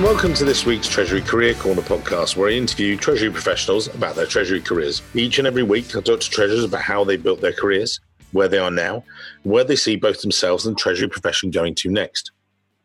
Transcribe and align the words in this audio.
Welcome 0.00 0.32
to 0.34 0.46
this 0.46 0.64
week's 0.64 0.88
Treasury 0.88 1.20
Career 1.20 1.52
Corner 1.52 1.82
podcast, 1.82 2.34
where 2.34 2.48
I 2.48 2.54
interview 2.54 2.96
Treasury 2.96 3.30
professionals 3.30 3.94
about 3.94 4.16
their 4.16 4.24
Treasury 4.24 4.62
careers. 4.62 5.02
Each 5.12 5.38
and 5.38 5.46
every 5.46 5.62
week, 5.62 5.94
I 5.94 6.00
talk 6.00 6.20
to 6.20 6.30
Treasurers 6.30 6.64
about 6.64 6.80
how 6.80 7.04
they 7.04 7.18
built 7.18 7.42
their 7.42 7.52
careers, 7.52 8.00
where 8.32 8.48
they 8.48 8.56
are 8.56 8.70
now, 8.70 9.04
where 9.42 9.62
they 9.62 9.76
see 9.76 9.96
both 9.96 10.22
themselves 10.22 10.64
and 10.64 10.74
the 10.74 10.80
Treasury 10.80 11.10
profession 11.10 11.50
going 11.50 11.74
to 11.74 11.90
next. 11.90 12.32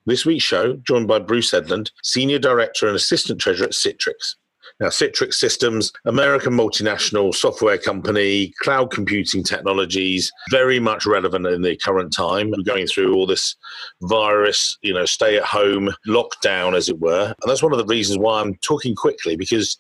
This 0.06 0.26
week's 0.26 0.44
show, 0.44 0.76
joined 0.86 1.08
by 1.08 1.20
Bruce 1.20 1.54
Edlund, 1.54 1.90
Senior 2.04 2.38
Director 2.38 2.86
and 2.86 2.98
Assistant 2.98 3.40
Treasurer 3.40 3.68
at 3.68 3.72
Citrix. 3.72 4.36
Now, 4.80 4.88
Citrix 4.88 5.36
Systems, 5.36 5.94
American 6.04 6.54
multinational 6.54 7.34
software 7.34 7.78
company, 7.78 8.54
cloud 8.62 8.92
computing 8.92 9.42
technologies, 9.42 10.30
very 10.52 10.82
much 10.82 11.06
relevant 11.06 11.48
in 11.48 11.62
the 11.62 11.78
current 11.78 12.14
time. 12.14 12.52
We're 12.52 12.64
going 12.64 12.88
through 12.88 13.16
all 13.16 13.26
this 13.26 13.56
virus, 14.02 14.78
you 14.82 14.94
know, 14.94 15.06
stay 15.06 15.38
at 15.38 15.44
home 15.44 15.92
lockdown, 16.08 16.76
as 16.76 16.90
it 16.90 17.00
were. 17.00 17.28
And 17.28 17.50
that's 17.50 17.64
one 17.64 17.72
of 17.72 17.78
the 17.78 17.86
reasons 17.86 18.20
why 18.20 18.42
I'm 18.42 18.56
talking 18.56 18.96
quickly 18.96 19.38
because 19.38 19.78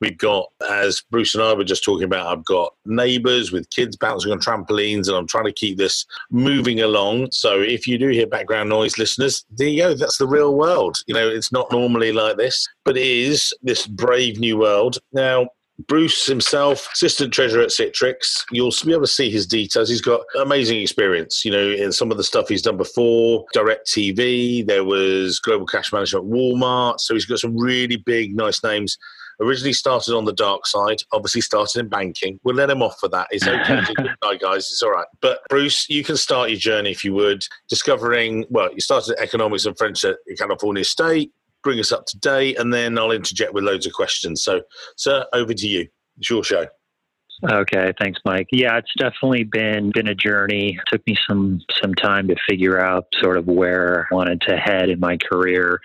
We've 0.00 0.18
got, 0.18 0.46
as 0.68 1.02
Bruce 1.10 1.34
and 1.34 1.42
I 1.42 1.54
were 1.54 1.64
just 1.64 1.84
talking 1.84 2.04
about, 2.04 2.26
I've 2.26 2.44
got 2.44 2.74
neighbors 2.84 3.52
with 3.52 3.70
kids 3.70 3.96
bouncing 3.96 4.32
on 4.32 4.40
trampolines, 4.40 5.08
and 5.08 5.16
I'm 5.16 5.26
trying 5.26 5.46
to 5.46 5.52
keep 5.52 5.78
this 5.78 6.04
moving 6.30 6.80
along. 6.80 7.28
So 7.32 7.60
if 7.60 7.86
you 7.86 7.96
do 7.98 8.08
hear 8.08 8.26
background 8.26 8.68
noise, 8.68 8.98
listeners, 8.98 9.44
there 9.50 9.68
you 9.68 9.82
go. 9.82 9.94
That's 9.94 10.18
the 10.18 10.26
real 10.26 10.54
world. 10.54 10.98
You 11.06 11.14
know, 11.14 11.28
it's 11.28 11.52
not 11.52 11.72
normally 11.72 12.12
like 12.12 12.36
this, 12.36 12.66
but 12.84 12.96
it 12.96 13.06
is 13.06 13.52
this 13.62 13.86
brave 13.86 14.38
new 14.38 14.58
world. 14.58 14.98
Now, 15.12 15.48
Bruce 15.88 16.24
himself, 16.26 16.88
assistant 16.94 17.34
treasurer 17.34 17.62
at 17.62 17.68
Citrix. 17.68 18.44
You'll 18.50 18.72
be 18.84 18.92
able 18.92 19.02
to 19.02 19.06
see 19.06 19.30
his 19.30 19.46
details. 19.46 19.90
He's 19.90 20.00
got 20.00 20.22
amazing 20.40 20.80
experience, 20.80 21.44
you 21.44 21.50
know, 21.50 21.70
in 21.70 21.92
some 21.92 22.10
of 22.10 22.16
the 22.16 22.24
stuff 22.24 22.48
he's 22.48 22.62
done 22.62 22.78
before. 22.78 23.44
DirecTV, 23.54 24.66
there 24.66 24.84
was 24.84 25.38
Global 25.38 25.66
Cash 25.66 25.92
Management 25.92 26.30
Walmart. 26.30 27.00
So 27.00 27.12
he's 27.12 27.26
got 27.26 27.40
some 27.40 27.56
really 27.58 27.96
big, 27.96 28.34
nice 28.34 28.62
names 28.64 28.96
originally 29.40 29.72
started 29.72 30.14
on 30.14 30.24
the 30.24 30.32
dark 30.32 30.66
side, 30.66 30.98
obviously 31.12 31.40
started 31.40 31.80
in 31.80 31.88
banking. 31.88 32.40
We'll 32.44 32.56
let 32.56 32.70
him 32.70 32.82
off 32.82 32.98
for 32.98 33.08
that. 33.10 33.28
It's 33.30 33.46
okay. 33.46 33.80
Guys. 34.40 34.68
It's 34.70 34.82
all 34.82 34.90
right. 34.90 35.06
But 35.20 35.40
Bruce, 35.48 35.88
you 35.88 36.04
can 36.04 36.16
start 36.16 36.50
your 36.50 36.58
journey 36.58 36.90
if 36.90 37.04
you 37.04 37.14
would, 37.14 37.44
discovering, 37.68 38.44
well, 38.50 38.72
you 38.72 38.80
started 38.80 39.16
economics 39.18 39.64
and 39.66 39.76
French 39.78 40.04
at 40.04 40.16
California 40.38 40.84
State, 40.84 41.32
bring 41.62 41.78
us 41.80 41.92
up 41.92 42.06
to 42.06 42.18
date, 42.18 42.58
and 42.58 42.72
then 42.72 42.98
I'll 42.98 43.12
interject 43.12 43.54
with 43.54 43.64
loads 43.64 43.86
of 43.86 43.92
questions. 43.92 44.42
So, 44.42 44.62
sir, 44.96 45.24
over 45.32 45.54
to 45.54 45.66
you. 45.66 45.88
It's 46.18 46.30
your 46.30 46.44
show. 46.44 46.66
Okay, 47.50 47.92
thanks, 48.00 48.18
Mike. 48.24 48.48
Yeah, 48.50 48.78
it's 48.78 48.92
definitely 48.96 49.44
been 49.44 49.90
been 49.90 50.08
a 50.08 50.14
journey. 50.14 50.76
It 50.76 50.82
took 50.90 51.06
me 51.06 51.18
some 51.28 51.60
some 51.82 51.94
time 51.94 52.28
to 52.28 52.36
figure 52.48 52.80
out 52.80 53.06
sort 53.20 53.36
of 53.36 53.46
where 53.46 54.08
I 54.10 54.14
wanted 54.14 54.40
to 54.42 54.56
head 54.56 54.88
in 54.88 55.00
my 55.00 55.18
career. 55.18 55.80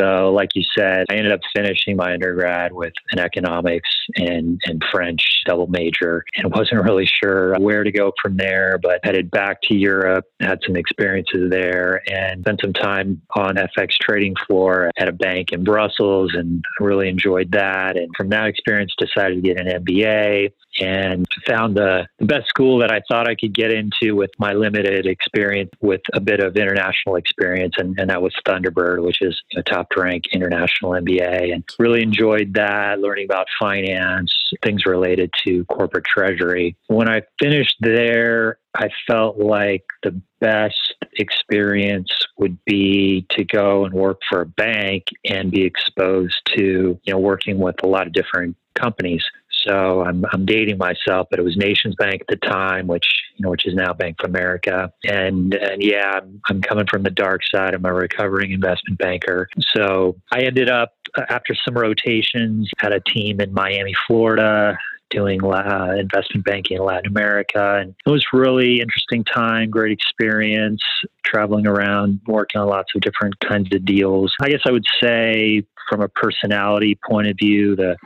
So, 0.00 0.32
like 0.32 0.50
you 0.54 0.62
said, 0.76 1.06
I 1.10 1.14
ended 1.14 1.32
up 1.32 1.40
finishing 1.54 1.96
my 1.96 2.12
undergrad 2.12 2.72
with 2.72 2.92
an 3.10 3.18
economics 3.18 3.88
and, 4.16 4.60
and 4.64 4.82
French 4.90 5.22
double 5.46 5.66
major 5.66 6.24
and 6.36 6.52
wasn't 6.52 6.82
really 6.82 7.06
sure 7.06 7.54
where 7.58 7.84
to 7.84 7.92
go 7.92 8.12
from 8.22 8.36
there, 8.36 8.78
but 8.82 9.00
headed 9.02 9.30
back 9.30 9.60
to 9.62 9.74
Europe, 9.74 10.24
had 10.40 10.60
some 10.66 10.76
experiences 10.76 11.50
there, 11.50 12.02
and 12.10 12.42
spent 12.42 12.60
some 12.62 12.72
time 12.72 13.20
on 13.36 13.56
FX 13.56 13.92
trading 14.00 14.34
floor 14.46 14.90
at 14.98 15.08
a 15.08 15.12
bank 15.12 15.52
in 15.52 15.64
Brussels 15.64 16.32
and 16.34 16.64
really 16.78 17.08
enjoyed 17.08 17.52
that. 17.52 17.96
And 17.96 18.08
from 18.16 18.28
that 18.30 18.46
experience, 18.46 18.94
decided 18.98 19.36
to 19.36 19.40
get 19.40 19.60
an 19.60 19.84
MBA 19.84 20.52
and 20.80 21.26
found 21.46 21.76
the, 21.76 22.06
best 22.20 22.48
school 22.48 22.78
that 22.78 22.92
I 22.92 23.00
thought 23.10 23.28
I 23.28 23.34
could 23.34 23.54
get 23.54 23.72
into 23.72 24.14
with 24.14 24.30
my 24.38 24.52
limited 24.52 25.04
experience 25.04 25.70
with 25.80 26.02
a 26.12 26.20
bit 26.20 26.38
of 26.38 26.56
international 26.56 27.16
experience. 27.16 27.74
And, 27.76 27.98
and 27.98 28.08
that 28.10 28.22
was 28.22 28.32
Thunderbird, 28.46 29.02
which 29.02 29.20
is 29.20 29.40
a 29.56 29.62
top 29.70 29.88
rank 29.96 30.24
international 30.32 30.92
MBA. 30.92 31.52
And 31.52 31.64
really 31.78 32.02
enjoyed 32.02 32.54
that, 32.54 33.00
learning 33.00 33.26
about 33.26 33.46
finance, 33.58 34.32
things 34.62 34.86
related 34.86 35.30
to 35.44 35.64
corporate 35.66 36.04
treasury. 36.04 36.76
When 36.88 37.08
I 37.08 37.22
finished 37.40 37.76
there, 37.80 38.58
I 38.74 38.88
felt 39.06 39.38
like 39.38 39.84
the 40.02 40.20
best 40.40 40.94
experience 41.14 42.10
would 42.38 42.62
be 42.64 43.26
to 43.30 43.44
go 43.44 43.84
and 43.84 43.92
work 43.92 44.20
for 44.28 44.42
a 44.42 44.46
bank 44.46 45.04
and 45.24 45.50
be 45.50 45.62
exposed 45.62 46.40
to, 46.56 46.98
you 47.02 47.12
know, 47.12 47.18
working 47.18 47.58
with 47.58 47.76
a 47.82 47.86
lot 47.86 48.06
of 48.06 48.12
different 48.12 48.56
companies. 48.74 49.24
So 49.66 50.02
I'm, 50.02 50.24
I'm 50.32 50.46
dating 50.46 50.78
myself, 50.78 51.28
but 51.30 51.38
it 51.38 51.42
was 51.42 51.56
Nations 51.56 51.94
Bank 51.96 52.22
at 52.22 52.26
the 52.28 52.36
time, 52.36 52.86
which 52.86 53.06
you 53.36 53.44
know, 53.44 53.50
which 53.50 53.66
is 53.66 53.74
now 53.74 53.92
Bank 53.92 54.16
of 54.22 54.30
America. 54.30 54.92
And 55.04 55.54
and 55.54 55.82
yeah, 55.82 56.12
I'm, 56.14 56.40
I'm 56.48 56.60
coming 56.62 56.86
from 56.86 57.02
the 57.02 57.10
dark 57.10 57.42
side. 57.54 57.74
I'm 57.74 57.84
a 57.84 57.92
recovering 57.92 58.52
investment 58.52 58.98
banker. 58.98 59.48
So 59.74 60.16
I 60.32 60.42
ended 60.42 60.68
up 60.68 60.94
uh, 61.16 61.22
after 61.28 61.54
some 61.54 61.74
rotations 61.74 62.70
had 62.78 62.92
a 62.92 63.00
team 63.00 63.40
in 63.40 63.52
Miami, 63.52 63.94
Florida, 64.06 64.78
doing 65.10 65.44
uh, 65.44 65.96
investment 65.98 66.44
banking 66.44 66.78
in 66.78 66.84
Latin 66.84 67.06
America. 67.06 67.78
And 67.80 67.94
it 68.06 68.10
was 68.10 68.24
really 68.32 68.80
interesting 68.80 69.24
time, 69.24 69.70
great 69.70 69.92
experience, 69.92 70.82
traveling 71.24 71.66
around, 71.66 72.20
working 72.26 72.60
on 72.60 72.68
lots 72.68 72.94
of 72.94 73.02
different 73.02 73.38
kinds 73.40 73.74
of 73.74 73.84
deals. 73.84 74.32
I 74.40 74.48
guess 74.48 74.60
I 74.64 74.70
would 74.70 74.86
say 75.02 75.64
from 75.88 76.00
a 76.00 76.08
personality 76.08 76.98
point 77.08 77.26
of 77.26 77.36
view, 77.36 77.74
the 77.74 77.96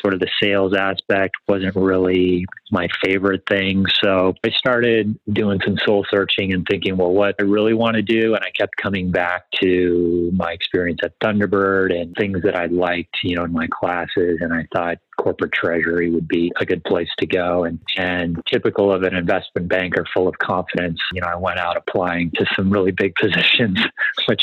sort 0.00 0.14
of 0.14 0.20
the 0.20 0.28
sales 0.42 0.74
aspect 0.74 1.34
wasn't 1.48 1.74
really 1.76 2.44
my 2.74 2.88
favorite 3.02 3.44
thing. 3.48 3.86
So 4.02 4.34
I 4.44 4.50
started 4.50 5.16
doing 5.32 5.60
some 5.64 5.78
soul 5.86 6.04
searching 6.10 6.52
and 6.52 6.66
thinking, 6.68 6.96
well, 6.96 7.12
what 7.12 7.36
I 7.40 7.44
really 7.44 7.72
want 7.72 7.94
to 7.94 8.02
do. 8.02 8.34
And 8.34 8.44
I 8.44 8.50
kept 8.50 8.76
coming 8.76 9.12
back 9.12 9.44
to 9.62 10.30
my 10.34 10.50
experience 10.52 10.98
at 11.04 11.18
Thunderbird 11.20 11.94
and 11.98 12.14
things 12.16 12.42
that 12.42 12.56
I 12.56 12.66
liked, 12.66 13.16
you 13.22 13.36
know, 13.36 13.44
in 13.44 13.52
my 13.52 13.68
classes. 13.70 14.38
And 14.40 14.52
I 14.52 14.66
thought, 14.74 14.98
corporate 15.16 15.52
treasury 15.52 16.10
would 16.10 16.28
be 16.28 16.52
a 16.60 16.66
good 16.66 16.82
place 16.84 17.08
to 17.18 17.26
go. 17.26 17.64
And, 17.64 17.78
and 17.96 18.42
typical 18.50 18.92
of 18.92 19.02
an 19.02 19.14
investment 19.14 19.68
banker 19.68 20.04
full 20.12 20.28
of 20.28 20.38
confidence, 20.38 21.00
you 21.12 21.20
know, 21.20 21.28
I 21.28 21.36
went 21.36 21.58
out 21.58 21.76
applying 21.76 22.30
to 22.32 22.46
some 22.54 22.70
really 22.70 22.90
big 22.90 23.14
positions, 23.20 23.78
which 24.26 24.42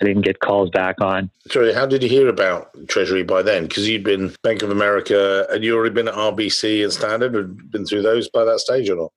I 0.00 0.04
didn't 0.04 0.22
get 0.22 0.40
calls 0.40 0.70
back 0.70 1.00
on. 1.00 1.30
Sorry, 1.48 1.72
how 1.72 1.86
did 1.86 2.02
you 2.02 2.08
hear 2.08 2.28
about 2.28 2.70
treasury 2.88 3.22
by 3.22 3.42
then? 3.42 3.66
Because 3.66 3.88
you'd 3.88 4.04
been 4.04 4.34
Bank 4.42 4.62
of 4.62 4.70
America 4.70 5.46
and 5.50 5.64
you 5.64 5.76
already 5.76 5.94
been 5.94 6.08
at 6.08 6.14
RBC 6.14 6.82
and 6.82 6.92
Standard, 6.92 7.71
been 7.72 7.86
through 7.86 8.02
those 8.02 8.28
by 8.28 8.44
that 8.44 8.60
stage 8.60 8.88
or 8.88 8.96
not? 8.96 9.12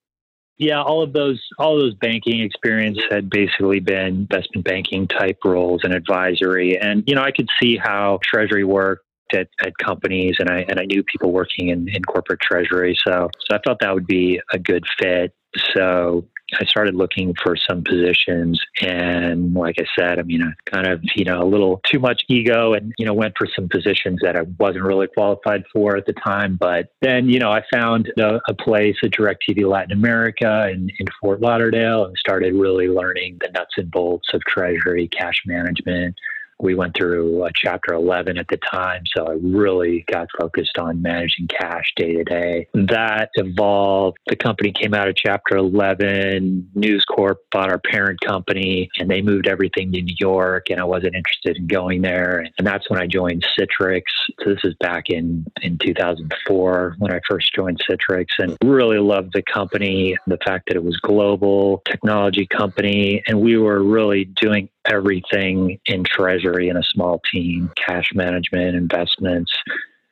Yeah, 0.57 0.81
all 0.81 1.03
of 1.03 1.11
those 1.11 1.41
all 1.59 1.75
of 1.75 1.81
those 1.81 1.95
banking 1.95 2.41
experience 2.41 2.97
had 3.11 3.29
basically 3.29 3.81
been 3.81 4.27
investment 4.29 4.65
banking 4.65 5.07
type 5.07 5.37
roles 5.43 5.81
and 5.83 5.93
advisory. 5.93 6.79
And 6.79 7.03
you 7.07 7.15
know, 7.15 7.23
I 7.23 7.31
could 7.31 7.49
see 7.61 7.77
how 7.77 8.19
treasury 8.23 8.63
worked 8.63 9.03
at, 9.33 9.49
at 9.65 9.77
companies 9.77 10.37
and 10.39 10.49
I 10.49 10.65
and 10.69 10.79
I 10.79 10.85
knew 10.85 11.03
people 11.03 11.33
working 11.33 11.69
in, 11.69 11.89
in 11.89 12.03
corporate 12.03 12.39
treasury. 12.39 12.97
So 13.05 13.29
so 13.41 13.55
I 13.55 13.59
thought 13.65 13.79
that 13.81 13.93
would 13.93 14.07
be 14.07 14.39
a 14.53 14.57
good 14.57 14.85
fit. 14.97 15.33
So 15.75 16.25
I 16.53 16.65
started 16.65 16.95
looking 16.95 17.33
for 17.41 17.55
some 17.55 17.83
positions 17.83 18.61
and 18.81 19.53
like 19.53 19.77
I 19.79 19.85
said, 19.97 20.19
I 20.19 20.23
mean 20.23 20.43
I 20.43 20.51
kind 20.69 20.87
of, 20.87 21.01
you 21.15 21.25
know, 21.25 21.41
a 21.41 21.45
little 21.45 21.81
too 21.91 21.99
much 21.99 22.23
ego 22.27 22.73
and, 22.73 22.93
you 22.97 23.05
know, 23.05 23.13
went 23.13 23.35
for 23.37 23.47
some 23.55 23.67
positions 23.67 24.19
that 24.21 24.35
I 24.35 24.43
wasn't 24.59 24.83
really 24.83 25.07
qualified 25.07 25.63
for 25.73 25.97
at 25.97 26.05
the 26.05 26.13
time. 26.13 26.57
But 26.57 26.89
then, 27.01 27.29
you 27.29 27.39
know, 27.39 27.51
I 27.51 27.63
found 27.73 28.11
a, 28.17 28.39
a 28.47 28.53
place 28.53 28.95
at 29.03 29.11
DirecTV 29.11 29.67
Latin 29.69 29.91
America 29.91 30.69
in, 30.71 30.89
in 30.99 31.07
Fort 31.19 31.41
Lauderdale 31.41 32.05
and 32.05 32.17
started 32.17 32.53
really 32.53 32.87
learning 32.87 33.39
the 33.41 33.51
nuts 33.51 33.73
and 33.77 33.89
bolts 33.89 34.29
of 34.33 34.41
treasury, 34.45 35.07
cash 35.07 35.41
management, 35.45 36.15
we 36.59 36.75
went 36.75 36.95
through 36.95 37.43
uh, 37.43 37.49
chapter 37.53 37.93
11 37.93 38.37
at 38.37 38.47
the 38.47 38.57
time. 38.57 39.03
So 39.15 39.27
I 39.27 39.37
really 39.41 40.05
got 40.11 40.27
focused 40.39 40.77
on 40.77 41.01
managing 41.01 41.47
cash 41.47 41.91
day 41.95 42.13
to 42.13 42.23
day. 42.23 42.67
That 42.73 43.29
evolved. 43.35 44.17
The 44.27 44.35
company 44.35 44.71
came 44.71 44.93
out 44.93 45.07
of 45.07 45.15
chapter 45.15 45.57
11. 45.57 46.71
News 46.75 47.05
Corp 47.05 47.39
bought 47.51 47.69
our 47.69 47.79
parent 47.79 48.21
company 48.21 48.89
and 48.97 49.09
they 49.09 49.21
moved 49.21 49.47
everything 49.47 49.91
to 49.91 50.01
New 50.01 50.15
York. 50.17 50.69
And 50.69 50.79
I 50.79 50.85
wasn't 50.85 51.15
interested 51.15 51.57
in 51.57 51.67
going 51.67 52.01
there. 52.01 52.45
And 52.57 52.65
that's 52.65 52.89
when 52.89 52.99
I 52.99 53.07
joined 53.07 53.45
Citrix. 53.57 54.03
So 54.43 54.53
this 54.53 54.63
is 54.63 54.75
back 54.79 55.09
in, 55.09 55.45
in 55.61 55.77
2004 55.77 56.95
when 56.99 57.11
I 57.11 57.19
first 57.29 57.53
joined 57.53 57.81
Citrix 57.89 58.27
and 58.39 58.57
really 58.63 58.99
loved 58.99 59.33
the 59.33 59.43
company, 59.43 60.17
the 60.27 60.37
fact 60.45 60.67
that 60.67 60.75
it 60.75 60.83
was 60.83 60.97
global 60.97 61.81
technology 61.85 62.47
company. 62.47 63.21
And 63.27 63.41
we 63.41 63.57
were 63.57 63.83
really 63.83 64.25
doing 64.25 64.69
everything 64.85 65.79
in 65.85 66.03
treasury 66.03 66.69
in 66.69 66.77
a 66.77 66.83
small 66.83 67.21
team 67.31 67.71
cash 67.75 68.09
management, 68.13 68.75
investments, 68.75 69.51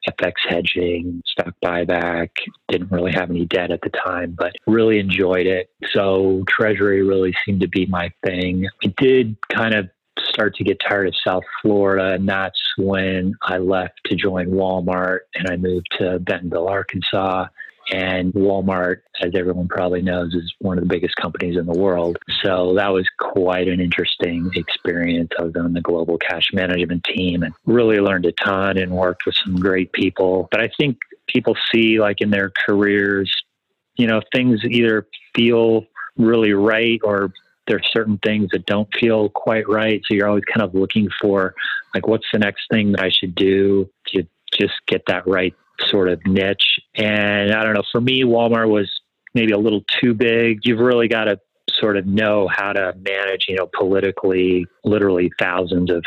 FX 0.08 0.34
hedging, 0.48 1.22
stock 1.26 1.54
buyback. 1.64 2.30
Didn't 2.68 2.92
really 2.92 3.14
have 3.14 3.30
any 3.30 3.46
debt 3.46 3.72
at 3.72 3.82
the 3.82 3.90
time, 3.90 4.36
but 4.38 4.54
really 4.68 5.00
enjoyed 5.00 5.48
it. 5.48 5.70
So, 5.94 6.44
treasury 6.48 7.04
really 7.04 7.34
seemed 7.46 7.62
to 7.62 7.70
be 7.70 7.86
my 7.86 8.12
thing. 8.26 8.68
I 8.84 8.94
did 8.98 9.38
kind 9.50 9.74
of 9.74 9.90
start 10.20 10.56
to 10.56 10.64
get 10.64 10.80
tired 10.80 11.08
of 11.08 11.16
South 11.26 11.44
Florida, 11.62 12.14
and 12.14 12.28
that's 12.28 12.62
when 12.78 13.34
I 13.44 13.58
left 13.58 14.00
to 14.06 14.16
join 14.16 14.48
Walmart 14.48 15.20
and 15.36 15.50
I 15.50 15.58
moved 15.58 15.88
to 16.00 16.20
Bentonville, 16.20 16.68
Arkansas 16.68 17.48
And 17.92 18.34
Walmart, 18.34 19.02
as 19.22 19.32
everyone 19.36 19.68
probably 19.68 20.02
knows, 20.02 20.34
is 20.34 20.54
one 20.60 20.78
of 20.78 20.84
the 20.84 20.90
biggest 20.90 21.16
companies 21.18 21.58
in 21.58 21.66
the 21.66 21.78
world. 21.78 22.18
So 22.42 22.74
that 22.76 22.90
was 22.90 23.08
quite 23.20 23.68
an 23.68 23.82
interesting 23.82 24.52
experience. 24.56 25.32
I 25.38 25.44
was 25.44 25.56
on 25.56 25.74
the 25.74 25.82
global 25.82 26.18
cash 26.18 26.48
management 26.54 27.04
team 27.04 27.44
and 27.44 27.54
really 27.66 27.98
learned 27.98 28.26
a 28.26 28.32
ton 28.32 28.78
and 28.78 28.92
worked 28.92 29.26
with 29.26 29.36
some 29.36 29.56
great 29.58 29.92
people. 29.92 30.48
But 30.50 30.62
I 30.62 30.70
think 30.78 31.00
people 31.28 31.58
see, 31.74 32.00
like 32.00 32.22
in 32.22 32.30
their 32.30 32.52
careers, 32.66 33.34
you 33.96 34.08
know, 34.08 34.22
things 34.34 34.62
either 34.64 35.06
feel 35.36 35.86
really 36.18 36.54
right 36.54 37.02
or 37.04 37.34
there's 37.68 37.88
certain 37.92 38.18
things 38.20 38.50
that 38.52 38.66
don't 38.66 38.94
feel 38.96 39.30
quite 39.30 39.68
right. 39.68 40.02
So 40.06 40.14
you're 40.14 40.28
always 40.28 40.46
kind 40.46 40.64
of 40.64 40.74
looking 40.74 41.10
for 41.22 41.54
like, 41.94 42.08
what's 42.08 42.28
the 42.32 42.40
next 42.40 42.64
thing 42.72 42.92
that 42.94 43.02
I 43.02 43.10
should 43.10 43.36
do 43.36 43.90
to 44.08 44.26
just 44.52 44.74
get 44.88 45.04
that 45.08 45.28
right 45.28 45.54
sort 45.90 46.10
of 46.10 46.20
niche. 46.26 46.80
And 46.96 47.52
I 47.54 47.64
don't 47.64 47.74
know, 47.74 47.84
for 47.92 48.02
me, 48.02 48.24
Walmart 48.24 48.70
was 48.70 48.90
maybe 49.34 49.52
a 49.52 49.58
little 49.58 49.84
too 50.02 50.14
big. 50.14 50.60
You've 50.64 50.80
really 50.80 51.08
got 51.08 51.26
to 51.26 51.40
sort 51.70 51.98
of 51.98 52.06
know 52.06 52.48
how 52.48 52.74
to 52.74 52.94
manage, 52.98 53.46
you 53.48 53.56
know, 53.56 53.70
politically, 53.78 54.66
literally 54.84 55.32
thousands 55.40 55.92
of, 55.92 56.04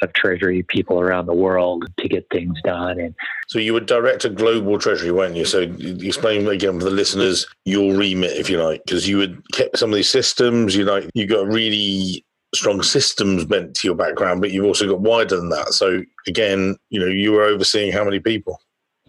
of 0.00 0.12
treasury 0.12 0.62
people 0.62 1.00
around 1.00 1.26
the 1.26 1.34
world 1.34 1.84
to 1.98 2.08
get 2.08 2.26
things 2.32 2.56
done. 2.62 3.00
And 3.00 3.14
so 3.48 3.58
you 3.58 3.74
were 3.74 3.80
director 3.80 4.28
global 4.28 4.78
treasury, 4.78 5.10
weren't 5.10 5.34
you? 5.34 5.44
So 5.44 5.62
explain 5.62 6.46
again 6.46 6.78
for 6.78 6.84
the 6.84 6.90
listeners 6.90 7.46
your 7.64 7.94
remit, 7.94 8.32
if 8.32 8.48
you 8.48 8.62
like, 8.62 8.84
because 8.84 9.08
you 9.08 9.18
had 9.18 9.40
kept 9.52 9.78
some 9.78 9.90
of 9.90 9.96
these 9.96 10.10
systems. 10.10 10.76
You 10.76 10.84
like 10.84 11.08
you 11.14 11.26
got 11.26 11.46
really 11.46 12.24
strong 12.54 12.82
systems 12.82 13.44
bent 13.44 13.74
to 13.74 13.88
your 13.88 13.96
background, 13.96 14.40
but 14.40 14.52
you've 14.52 14.64
also 14.64 14.88
got 14.88 15.00
wider 15.00 15.36
than 15.36 15.50
that. 15.50 15.72
So 15.72 16.02
again, 16.26 16.76
you 16.90 17.00
know, 17.00 17.06
you 17.06 17.32
were 17.32 17.42
overseeing 17.42 17.92
how 17.92 18.04
many 18.04 18.20
people? 18.20 18.58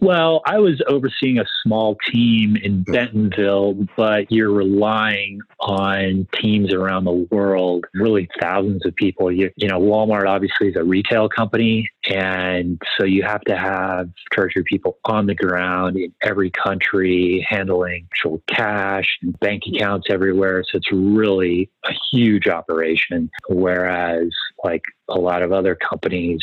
Well, 0.00 0.40
I 0.46 0.58
was 0.58 0.80
overseeing 0.88 1.38
a 1.38 1.44
small 1.62 1.96
team 2.10 2.56
in 2.56 2.84
hmm. 2.86 2.92
Bentonville, 2.92 3.86
but 3.96 4.32
you're 4.32 4.50
relying 4.50 5.40
on 5.60 6.26
teams 6.34 6.72
around 6.72 7.04
the 7.04 7.26
world, 7.30 7.84
really 7.92 8.28
thousands 8.40 8.86
of 8.86 8.94
people. 8.96 9.30
You, 9.30 9.50
you 9.56 9.68
know, 9.68 9.78
Walmart 9.78 10.26
obviously 10.26 10.68
is 10.68 10.76
a 10.76 10.84
retail 10.84 11.28
company, 11.28 11.90
and 12.08 12.80
so 12.98 13.04
you 13.04 13.22
have 13.24 13.42
to 13.42 13.56
have 13.56 14.08
treasury 14.32 14.64
people 14.64 14.98
on 15.04 15.26
the 15.26 15.34
ground 15.34 15.96
in 15.96 16.14
every 16.22 16.50
country 16.50 17.46
handling 17.48 18.08
actual 18.10 18.42
cash 18.46 19.18
and 19.22 19.38
bank 19.40 19.64
accounts 19.66 20.08
everywhere. 20.10 20.64
So 20.64 20.78
it's 20.78 20.90
really 20.90 21.70
a 21.84 21.92
huge 22.10 22.48
operation. 22.48 23.30
Whereas, 23.50 24.30
like 24.64 24.82
a 25.08 25.18
lot 25.18 25.42
of 25.42 25.52
other 25.52 25.74
companies, 25.74 26.40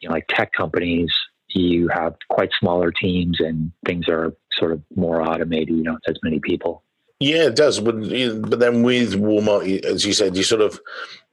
you 0.00 0.08
know, 0.08 0.14
like 0.14 0.26
tech 0.28 0.52
companies, 0.52 1.12
you 1.54 1.88
have 1.88 2.14
quite 2.28 2.50
smaller 2.58 2.90
teams 2.90 3.40
and 3.40 3.72
things 3.86 4.08
are 4.08 4.32
sort 4.58 4.72
of 4.72 4.82
more 4.94 5.22
automated. 5.22 5.70
You 5.70 5.84
don't 5.84 6.00
have 6.06 6.14
as 6.14 6.20
many 6.22 6.40
people. 6.40 6.84
Yeah, 7.20 7.46
it 7.46 7.56
does. 7.56 7.80
But 7.80 8.00
but 8.00 8.58
then 8.58 8.82
with 8.82 9.14
Walmart, 9.14 9.84
as 9.84 10.04
you 10.04 10.12
said, 10.12 10.36
you 10.36 10.42
sort 10.42 10.60
of 10.60 10.80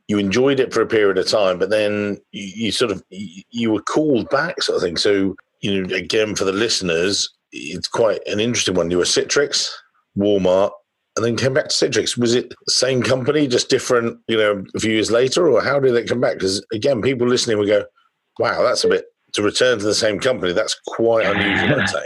you 0.07 0.17
enjoyed 0.17 0.59
it 0.59 0.73
for 0.73 0.81
a 0.81 0.87
period 0.87 1.17
of 1.17 1.27
time, 1.27 1.59
but 1.59 1.69
then 1.69 2.19
you, 2.31 2.65
you 2.65 2.71
sort 2.71 2.91
of 2.91 3.03
you 3.09 3.71
were 3.71 3.81
called 3.81 4.29
back, 4.29 4.61
sort 4.61 4.77
of 4.77 4.83
thing. 4.83 4.97
So 4.97 5.35
you 5.61 5.81
know, 5.81 5.95
again, 5.95 6.35
for 6.35 6.45
the 6.45 6.51
listeners, 6.51 7.29
it's 7.51 7.87
quite 7.87 8.25
an 8.27 8.39
interesting 8.39 8.75
one. 8.75 8.91
You 8.91 8.99
were 8.99 9.03
Citrix, 9.03 9.69
Walmart, 10.17 10.71
and 11.15 11.25
then 11.25 11.35
came 11.35 11.53
back 11.53 11.69
to 11.69 11.75
Citrix. 11.75 12.17
Was 12.17 12.35
it 12.35 12.49
the 12.49 12.71
same 12.71 13.01
company, 13.01 13.47
just 13.47 13.69
different, 13.69 14.19
you 14.27 14.37
know, 14.37 14.63
a 14.75 14.79
few 14.79 14.91
years 14.91 15.11
later, 15.11 15.49
or 15.49 15.61
how 15.61 15.79
did 15.79 15.95
it 15.95 16.07
come 16.07 16.21
back? 16.21 16.35
Because 16.35 16.63
again, 16.71 17.01
people 17.01 17.27
listening 17.27 17.57
would 17.57 17.67
go, 17.67 17.83
"Wow, 18.37 18.63
that's 18.63 18.83
a 18.83 18.89
bit 18.89 19.05
to 19.33 19.43
return 19.43 19.79
to 19.79 19.85
the 19.85 19.93
same 19.93 20.19
company. 20.19 20.53
That's 20.53 20.79
quite 20.87 21.25
unusual, 21.25 21.81
I'd 21.81 21.89
say. 21.89 22.05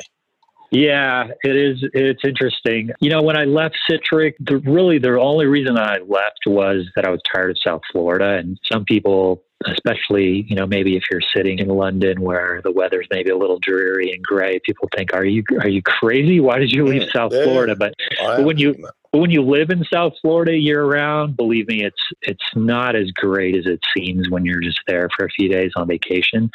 Yeah, 0.73 1.27
it 1.43 1.55
is. 1.55 1.87
It's 1.93 2.25
interesting. 2.25 2.89
You 2.99 3.11
know, 3.11 3.21
when 3.21 3.37
I 3.37 3.43
left 3.43 3.77
Citrix, 3.87 4.33
the, 4.39 4.57
really 4.57 4.97
the 4.97 5.19
only 5.19 5.45
reason 5.45 5.77
I 5.77 5.99
left 5.99 6.39
was 6.47 6.87
that 6.95 7.05
I 7.05 7.11
was 7.11 7.21
tired 7.31 7.51
of 7.51 7.57
South 7.63 7.81
Florida. 7.91 8.37
And 8.39 8.57
some 8.71 8.83
people, 8.83 9.43
especially, 9.67 10.47
you 10.49 10.55
know, 10.55 10.65
maybe 10.65 10.97
if 10.97 11.03
you're 11.11 11.21
sitting 11.21 11.59
in 11.59 11.67
London 11.67 12.21
where 12.21 12.59
the 12.63 12.71
weather's 12.71 13.05
maybe 13.11 13.29
a 13.29 13.37
little 13.37 13.59
dreary 13.59 14.11
and 14.13 14.23
gray, 14.23 14.59
people 14.65 14.89
think, 14.95 15.13
"Are 15.13 15.23
you 15.23 15.43
are 15.61 15.69
you 15.69 15.83
crazy? 15.83 16.39
Why 16.39 16.57
did 16.57 16.71
you 16.71 16.87
leave 16.87 17.03
yeah, 17.03 17.13
South 17.13 17.33
yeah, 17.33 17.43
Florida?" 17.43 17.75
But, 17.75 17.93
but 18.19 18.43
when 18.43 18.57
you 18.57 18.73
but 19.11 19.19
when 19.19 19.29
you 19.29 19.43
live 19.43 19.69
in 19.69 19.85
South 19.93 20.13
Florida 20.23 20.57
year 20.57 20.83
round, 20.83 21.37
believe 21.37 21.67
me, 21.67 21.83
it's 21.83 22.01
it's 22.23 22.55
not 22.55 22.95
as 22.95 23.11
great 23.11 23.55
as 23.55 23.67
it 23.67 23.79
seems 23.95 24.27
when 24.27 24.43
you're 24.43 24.59
just 24.59 24.79
there 24.87 25.07
for 25.15 25.25
a 25.25 25.29
few 25.29 25.49
days 25.49 25.71
on 25.75 25.87
vacation. 25.87 26.49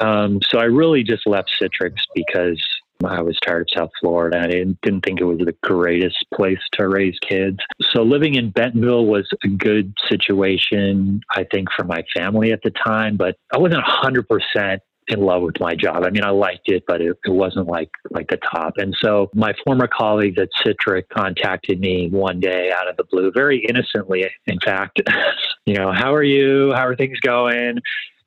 Um, 0.00 0.40
so 0.48 0.58
I 0.58 0.64
really 0.64 1.02
just 1.02 1.26
left 1.26 1.50
Citrix 1.60 1.94
because 2.14 2.62
I 3.04 3.22
was 3.22 3.38
tired 3.46 3.62
of 3.62 3.80
South 3.80 3.90
Florida. 4.00 4.40
I 4.40 4.46
didn't, 4.48 4.80
didn't 4.82 5.02
think 5.02 5.20
it 5.20 5.24
was 5.24 5.38
the 5.38 5.54
greatest 5.62 6.16
place 6.34 6.58
to 6.74 6.88
raise 6.88 7.16
kids. 7.20 7.58
So 7.92 8.02
living 8.02 8.34
in 8.34 8.50
Bentonville 8.50 9.06
was 9.06 9.28
a 9.44 9.48
good 9.48 9.94
situation, 10.08 11.20
I 11.34 11.44
think, 11.44 11.68
for 11.76 11.84
my 11.84 12.02
family 12.16 12.52
at 12.52 12.60
the 12.62 12.70
time, 12.70 13.16
but 13.16 13.36
I 13.52 13.58
wasn't 13.58 13.84
100% 13.84 14.78
in 15.08 15.20
love 15.20 15.42
with 15.42 15.58
my 15.58 15.74
job. 15.74 16.04
I 16.04 16.10
mean, 16.10 16.24
I 16.24 16.30
liked 16.30 16.68
it, 16.68 16.84
but 16.86 17.00
it, 17.00 17.16
it, 17.24 17.30
wasn't 17.30 17.66
like 17.66 17.90
like 18.10 18.28
the 18.28 18.36
top. 18.36 18.74
And 18.76 18.94
so 19.00 19.30
my 19.32 19.54
former 19.64 19.88
colleagues 19.88 20.38
at 20.38 20.48
Citrix 20.62 21.04
contacted 21.08 21.80
me 21.80 22.08
one 22.10 22.40
day 22.40 22.70
out 22.70 22.88
of 22.88 22.96
the 22.96 23.04
blue, 23.04 23.32
very 23.34 23.64
innocently, 23.66 24.28
in 24.46 24.58
fact. 24.60 25.00
you 25.66 25.74
know, 25.74 25.92
how 25.92 26.14
are 26.14 26.22
you? 26.22 26.72
How 26.74 26.86
are 26.86 26.96
things 26.96 27.18
going? 27.20 27.78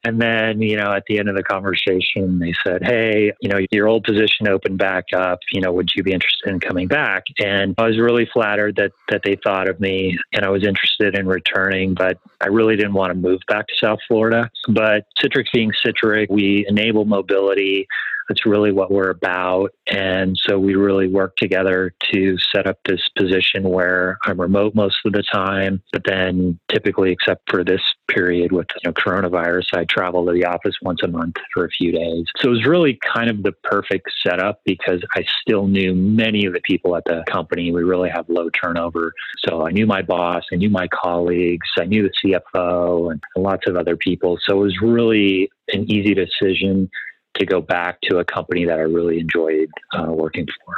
And 0.04 0.22
then, 0.22 0.62
you 0.62 0.78
know, 0.78 0.92
at 0.92 1.04
the 1.08 1.20
end 1.20 1.30
of 1.30 1.36
the 1.36 1.44
conversation, 1.44 2.40
they 2.40 2.54
said, 2.66 2.84
Hey, 2.84 3.34
you 3.40 3.50
know, 3.50 3.60
your 3.72 3.88
old 3.88 4.04
position 4.04 4.48
opened 4.48 4.78
back 4.78 5.06
up. 5.14 5.40
You 5.52 5.62
know, 5.62 5.72
would 5.72 5.92
you 5.96 6.04
be 6.04 6.12
interested 6.12 6.50
in 6.50 6.60
coming 6.60 6.88
back? 6.88 7.26
And 7.40 7.76
I 7.78 7.88
was 7.88 8.00
really 8.00 8.28
flattered 8.32 8.76
that, 8.78 8.92
that 9.10 9.22
they 9.24 9.36
thought 9.36 9.70
of 9.70 9.80
me 9.80 10.18
and 10.34 10.44
I 10.44 10.50
was 10.50 10.66
interested 10.66 11.16
in 11.16 11.28
returning, 11.28 11.94
but 11.94 12.18
I 12.40 12.48
really 12.48 12.76
didn't 12.76 12.94
want 12.94 13.12
to 13.12 13.18
move 13.18 13.42
back 13.48 13.68
to 13.68 13.74
South 13.80 14.00
Florida. 14.08 14.50
But 14.70 15.06
Citrix 15.22 15.46
being 15.54 15.72
Citrix, 15.86 16.30
we 16.30 16.66
enable 16.68 17.06
mobility. 17.06 17.88
That's 18.32 18.46
really 18.46 18.72
what 18.72 18.90
we're 18.92 19.10
about. 19.10 19.74
And 19.88 20.40
so 20.42 20.58
we 20.58 20.76
really 20.76 21.10
work 21.10 21.36
together 21.36 21.94
to 22.14 22.38
set 22.56 22.66
up 22.66 22.80
this 22.86 23.02
position 23.18 23.64
where 23.64 24.18
I'm 24.24 24.40
remote 24.40 24.74
most 24.74 24.96
of 25.04 25.12
the 25.12 25.22
time, 25.22 25.84
but 25.92 26.04
then 26.06 26.58
typically, 26.70 27.12
except 27.12 27.52
for 27.52 27.66
this 27.66 27.82
period 28.08 28.54
with 28.54 28.68
you 28.76 28.90
know, 28.90 28.94
coronavirus, 28.94 29.74
I 29.74 29.84
travel 29.84 30.26
to 30.28 30.32
the 30.32 30.46
office 30.46 30.76
once 30.82 31.02
a 31.04 31.10
month 31.10 31.36
for 31.54 31.66
a 31.66 31.70
few 31.70 31.92
days. 31.92 32.24
So 32.38 32.48
it 32.48 32.52
was 32.52 32.66
really 32.66 32.98
kind 33.06 33.30
of 33.30 33.44
the 33.44 33.52
perfect 33.66 34.10
setup 34.26 34.62
because 34.64 35.02
I 35.14 35.26
still 35.42 35.68
knew 35.68 35.94
many 35.94 36.46
of 36.46 36.54
the 36.54 36.62
people 36.62 36.96
at 36.96 37.04
the 37.04 37.26
company. 37.28 37.74
We 37.74 37.84
really 37.84 38.12
have 38.12 38.30
low 38.30 38.50
turnover. 38.50 39.12
So 39.46 39.68
I 39.68 39.72
knew 39.72 39.86
my 39.86 40.04
boss, 40.04 40.46
I 40.54 40.56
knew 40.56 40.70
my 40.70 40.88
colleagues, 40.88 41.68
I 41.78 41.84
knew 41.84 42.08
the 42.08 42.40
CFO 42.56 43.12
and 43.12 43.22
lots 43.36 43.68
of 43.68 43.76
other 43.76 43.98
people. 43.98 44.40
So 44.42 44.62
it 44.62 44.64
was 44.64 44.82
really 44.82 45.52
an 45.74 45.92
easy 45.92 46.14
decision 46.14 46.90
to 47.36 47.46
go 47.46 47.62
back 47.62 48.00
to 48.04 48.20
a 48.20 48.26
company 48.26 48.66
that 48.66 48.80
I 48.80 48.84
really 48.84 49.20
enjoyed 49.20 49.70
uh, 49.94 50.12
working 50.12 50.46
for. 50.46 50.76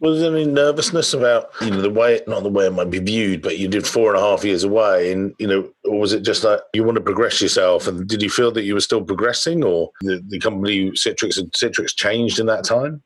Was 0.00 0.20
there 0.20 0.32
any 0.32 0.46
nervousness 0.46 1.12
about 1.12 1.50
you 1.60 1.70
know 1.70 1.80
the 1.80 1.90
way 1.90 2.20
not 2.28 2.44
the 2.44 2.48
way 2.48 2.66
it 2.66 2.72
might 2.72 2.88
be 2.88 3.00
viewed, 3.00 3.42
but 3.42 3.58
you 3.58 3.66
did 3.66 3.84
four 3.84 4.14
and 4.14 4.18
a 4.18 4.24
half 4.24 4.44
years 4.44 4.62
away, 4.62 5.10
and 5.10 5.34
you 5.40 5.48
know, 5.48 5.68
or 5.84 5.98
was 5.98 6.12
it 6.12 6.20
just 6.20 6.44
like 6.44 6.60
you 6.72 6.84
want 6.84 6.94
to 6.94 7.02
progress 7.02 7.42
yourself? 7.42 7.88
And 7.88 8.06
did 8.06 8.22
you 8.22 8.30
feel 8.30 8.52
that 8.52 8.62
you 8.62 8.74
were 8.74 8.80
still 8.80 9.02
progressing, 9.02 9.64
or 9.64 9.90
the, 10.02 10.22
the 10.28 10.38
company 10.38 10.92
Citrix 10.92 11.40
Citrix 11.50 11.96
changed 11.96 12.38
in 12.38 12.46
that 12.46 12.64
time? 12.64 13.02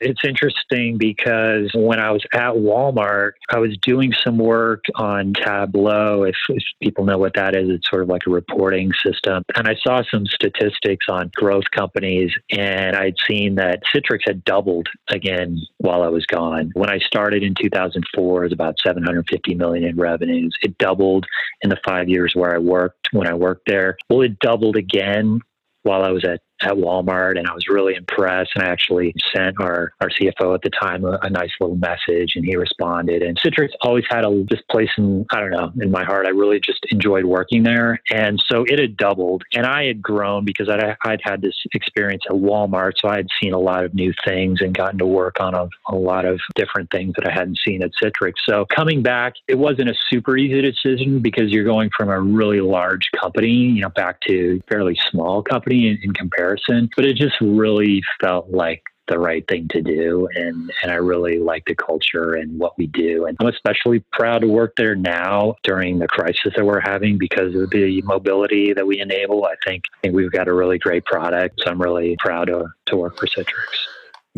It's 0.00 0.20
interesting 0.24 0.96
because 0.98 1.70
when 1.74 1.98
I 1.98 2.10
was 2.10 2.24
at 2.32 2.52
Walmart, 2.52 3.32
I 3.50 3.58
was 3.58 3.76
doing 3.82 4.12
some 4.24 4.38
work 4.38 4.84
on 4.94 5.32
Tableau. 5.32 6.22
If, 6.22 6.36
if, 6.48 6.62
people 6.82 7.04
know 7.04 7.18
what 7.18 7.34
that 7.34 7.56
is, 7.56 7.68
it's 7.68 7.88
sort 7.90 8.02
of 8.02 8.08
like 8.08 8.22
a 8.26 8.30
reporting 8.30 8.92
system. 9.04 9.42
And 9.56 9.66
I 9.66 9.74
saw 9.84 10.02
some 10.10 10.26
statistics 10.26 11.06
on 11.08 11.30
growth 11.34 11.70
companies, 11.72 12.32
and 12.50 12.94
I'd 12.94 13.16
seen 13.28 13.56
that 13.56 13.82
Citrix 13.94 14.20
had 14.26 14.44
doubled 14.44 14.88
again 15.10 15.58
while 15.78 16.02
I 16.02 16.08
was 16.08 16.24
gone. 16.26 16.70
When 16.74 16.90
I 16.90 16.98
started 16.98 17.42
in 17.42 17.54
2004, 17.54 18.42
it 18.42 18.46
was 18.46 18.52
about 18.52 18.76
750 18.84 19.54
million 19.54 19.84
in 19.84 19.96
revenues. 19.96 20.56
It 20.62 20.78
doubled 20.78 21.26
in 21.62 21.70
the 21.70 21.78
five 21.86 22.08
years 22.08 22.32
where 22.34 22.54
I 22.54 22.58
worked 22.58 23.08
when 23.12 23.26
I 23.26 23.34
worked 23.34 23.66
there. 23.66 23.96
Well, 24.08 24.22
it 24.22 24.38
doubled 24.38 24.76
again 24.76 25.40
while 25.82 26.02
I 26.02 26.10
was 26.10 26.24
at 26.24 26.40
at 26.60 26.72
Walmart, 26.72 27.38
and 27.38 27.46
I 27.46 27.54
was 27.54 27.68
really 27.68 27.94
impressed. 27.94 28.50
And 28.54 28.64
I 28.64 28.68
actually 28.68 29.14
sent 29.34 29.60
our, 29.60 29.92
our 30.00 30.08
CFO 30.08 30.54
at 30.54 30.62
the 30.62 30.70
time 30.70 31.04
a, 31.04 31.18
a, 31.22 31.30
nice 31.30 31.50
little 31.60 31.76
message, 31.76 32.32
and 32.34 32.44
he 32.44 32.56
responded. 32.56 33.22
And 33.22 33.38
Citrix 33.38 33.68
always 33.80 34.04
had 34.08 34.24
a 34.24 34.44
this 34.48 34.60
place 34.70 34.90
in 34.96 35.26
I 35.30 35.40
don't 35.40 35.50
know 35.50 35.72
in 35.80 35.90
my 35.90 36.04
heart. 36.04 36.26
I 36.26 36.30
really 36.30 36.60
just 36.60 36.84
enjoyed 36.90 37.24
working 37.24 37.62
there, 37.62 38.00
and 38.10 38.42
so 38.50 38.64
it 38.66 38.78
had 38.78 38.96
doubled, 38.96 39.44
and 39.54 39.66
I 39.66 39.84
had 39.84 40.02
grown 40.02 40.44
because 40.44 40.68
I'd, 40.68 40.96
I'd 41.04 41.20
had 41.22 41.42
this 41.42 41.54
experience 41.74 42.24
at 42.28 42.36
Walmart, 42.36 42.94
so 42.98 43.08
I 43.08 43.16
had 43.16 43.28
seen 43.40 43.52
a 43.52 43.58
lot 43.58 43.84
of 43.84 43.94
new 43.94 44.12
things 44.24 44.60
and 44.60 44.76
gotten 44.76 44.98
to 44.98 45.06
work 45.06 45.40
on 45.40 45.54
a, 45.54 45.68
a 45.88 45.94
lot 45.94 46.24
of 46.24 46.40
different 46.54 46.90
things 46.90 47.14
that 47.16 47.28
I 47.28 47.32
hadn't 47.32 47.58
seen 47.64 47.82
at 47.82 47.90
Citrix. 48.02 48.34
So 48.48 48.66
coming 48.74 49.02
back, 49.02 49.34
it 49.46 49.58
wasn't 49.58 49.90
a 49.90 49.94
super 50.10 50.36
easy 50.36 50.60
decision 50.60 51.20
because 51.20 51.50
you're 51.50 51.64
going 51.64 51.90
from 51.96 52.08
a 52.08 52.20
really 52.20 52.60
large 52.60 53.08
company, 53.20 53.50
you 53.50 53.82
know, 53.82 53.90
back 53.90 54.20
to 54.22 54.60
fairly 54.68 54.98
small 55.10 55.42
company 55.42 55.88
in, 55.88 55.98
in 56.02 56.12
comparison 56.12 56.47
comparison, 56.48 56.88
but 56.96 57.04
it 57.04 57.16
just 57.16 57.36
really 57.40 58.02
felt 58.20 58.50
like 58.50 58.82
the 59.08 59.18
right 59.18 59.46
thing 59.48 59.66
to 59.68 59.80
do. 59.80 60.28
And, 60.34 60.70
and 60.82 60.92
I 60.92 60.96
really 60.96 61.38
like 61.38 61.64
the 61.66 61.74
culture 61.74 62.34
and 62.34 62.58
what 62.58 62.76
we 62.76 62.86
do. 62.88 63.24
And 63.24 63.36
I'm 63.40 63.46
especially 63.46 64.04
proud 64.12 64.40
to 64.40 64.48
work 64.48 64.74
there 64.76 64.94
now 64.94 65.54
during 65.62 65.98
the 65.98 66.08
crisis 66.08 66.52
that 66.54 66.64
we're 66.64 66.80
having 66.80 67.16
because 67.16 67.54
of 67.54 67.70
the 67.70 68.02
mobility 68.02 68.74
that 68.74 68.86
we 68.86 69.00
enable. 69.00 69.46
I 69.46 69.54
think, 69.64 69.84
I 69.94 69.98
think 70.02 70.14
we've 70.14 70.30
got 70.30 70.46
a 70.46 70.52
really 70.52 70.78
great 70.78 71.06
product. 71.06 71.60
So 71.64 71.70
I'm 71.70 71.80
really 71.80 72.16
proud 72.18 72.48
to, 72.48 72.66
to 72.86 72.96
work 72.96 73.18
for 73.18 73.26
Citrix. 73.26 73.78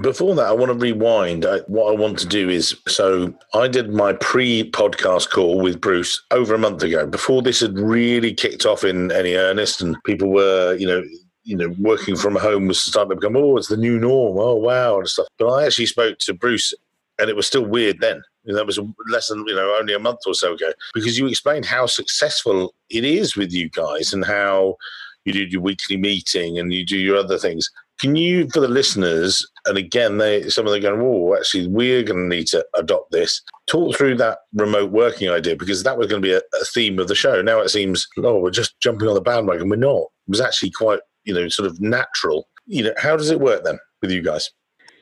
Before 0.00 0.34
that, 0.36 0.46
I 0.46 0.52
want 0.52 0.70
to 0.70 0.78
rewind. 0.78 1.44
I, 1.44 1.58
what 1.66 1.92
I 1.92 1.96
want 1.96 2.18
to 2.20 2.26
do 2.26 2.48
is 2.48 2.74
so 2.86 3.34
I 3.52 3.68
did 3.68 3.92
my 3.92 4.14
pre 4.14 4.70
podcast 4.70 5.30
call 5.30 5.60
with 5.60 5.80
Bruce 5.80 6.22
over 6.30 6.54
a 6.54 6.58
month 6.58 6.82
ago, 6.82 7.06
before 7.06 7.42
this 7.42 7.60
had 7.60 7.78
really 7.78 8.32
kicked 8.32 8.64
off 8.64 8.84
in 8.84 9.12
any 9.12 9.34
earnest, 9.34 9.82
and 9.82 9.96
people 10.04 10.30
were, 10.30 10.74
you 10.76 10.86
know, 10.86 11.02
you 11.50 11.56
know, 11.56 11.74
working 11.80 12.14
from 12.14 12.36
home 12.36 12.68
was 12.68 12.80
starting 12.80 13.10
to 13.10 13.16
become, 13.16 13.36
oh, 13.36 13.56
it's 13.56 13.66
the 13.66 13.76
new 13.76 13.98
norm. 13.98 14.38
Oh, 14.38 14.54
wow, 14.54 14.98
and 14.98 15.08
stuff. 15.08 15.26
But 15.36 15.48
I 15.48 15.66
actually 15.66 15.86
spoke 15.86 16.18
to 16.18 16.32
Bruce, 16.32 16.72
and 17.18 17.28
it 17.28 17.34
was 17.34 17.46
still 17.46 17.64
weird 17.64 17.98
then. 17.98 18.22
You 18.44 18.52
know, 18.52 18.58
that 18.58 18.66
was 18.66 18.78
less 19.10 19.28
than 19.28 19.44
you 19.48 19.54
know 19.54 19.76
only 19.78 19.92
a 19.92 19.98
month 19.98 20.20
or 20.26 20.34
so 20.34 20.54
ago 20.54 20.72
because 20.94 21.18
you 21.18 21.26
explained 21.26 21.66
how 21.66 21.86
successful 21.86 22.72
it 22.88 23.04
is 23.04 23.36
with 23.36 23.52
you 23.52 23.68
guys 23.68 24.12
and 24.12 24.24
how 24.24 24.76
you 25.24 25.32
do 25.32 25.44
your 25.44 25.60
weekly 25.60 25.96
meeting 25.96 26.58
and 26.58 26.72
you 26.72 26.86
do 26.86 26.96
your 26.96 27.16
other 27.16 27.36
things. 27.36 27.68
Can 28.00 28.16
you, 28.16 28.48
for 28.48 28.60
the 28.60 28.68
listeners, 28.68 29.46
and 29.66 29.76
again, 29.76 30.16
they 30.16 30.48
some 30.48 30.66
of 30.66 30.72
them 30.72 30.80
going, 30.80 31.02
"Oh, 31.02 31.36
actually, 31.36 31.66
we're 31.66 32.02
going 32.02 32.30
to 32.30 32.36
need 32.36 32.46
to 32.46 32.64
adopt 32.74 33.10
this." 33.10 33.42
Talk 33.66 33.96
through 33.96 34.16
that 34.16 34.38
remote 34.54 34.90
working 34.90 35.28
idea 35.28 35.54
because 35.54 35.82
that 35.82 35.98
was 35.98 36.06
going 36.06 36.22
to 36.22 36.26
be 36.26 36.32
a, 36.32 36.38
a 36.38 36.64
theme 36.64 36.98
of 36.98 37.08
the 37.08 37.14
show. 37.14 37.42
Now 37.42 37.60
it 37.60 37.68
seems, 37.68 38.08
oh, 38.16 38.38
we're 38.38 38.50
just 38.50 38.80
jumping 38.80 39.06
on 39.06 39.14
the 39.14 39.20
bandwagon. 39.20 39.68
We're 39.68 39.76
not. 39.76 40.04
It 40.26 40.30
was 40.30 40.40
actually 40.40 40.70
quite, 40.70 41.00
you 41.24 41.34
know, 41.34 41.48
sort 41.48 41.66
of 41.66 41.80
natural. 41.80 42.48
You 42.66 42.84
know, 42.84 42.94
how 42.98 43.16
does 43.16 43.30
it 43.30 43.40
work 43.40 43.64
then 43.64 43.78
with 44.00 44.10
you 44.10 44.22
guys? 44.22 44.50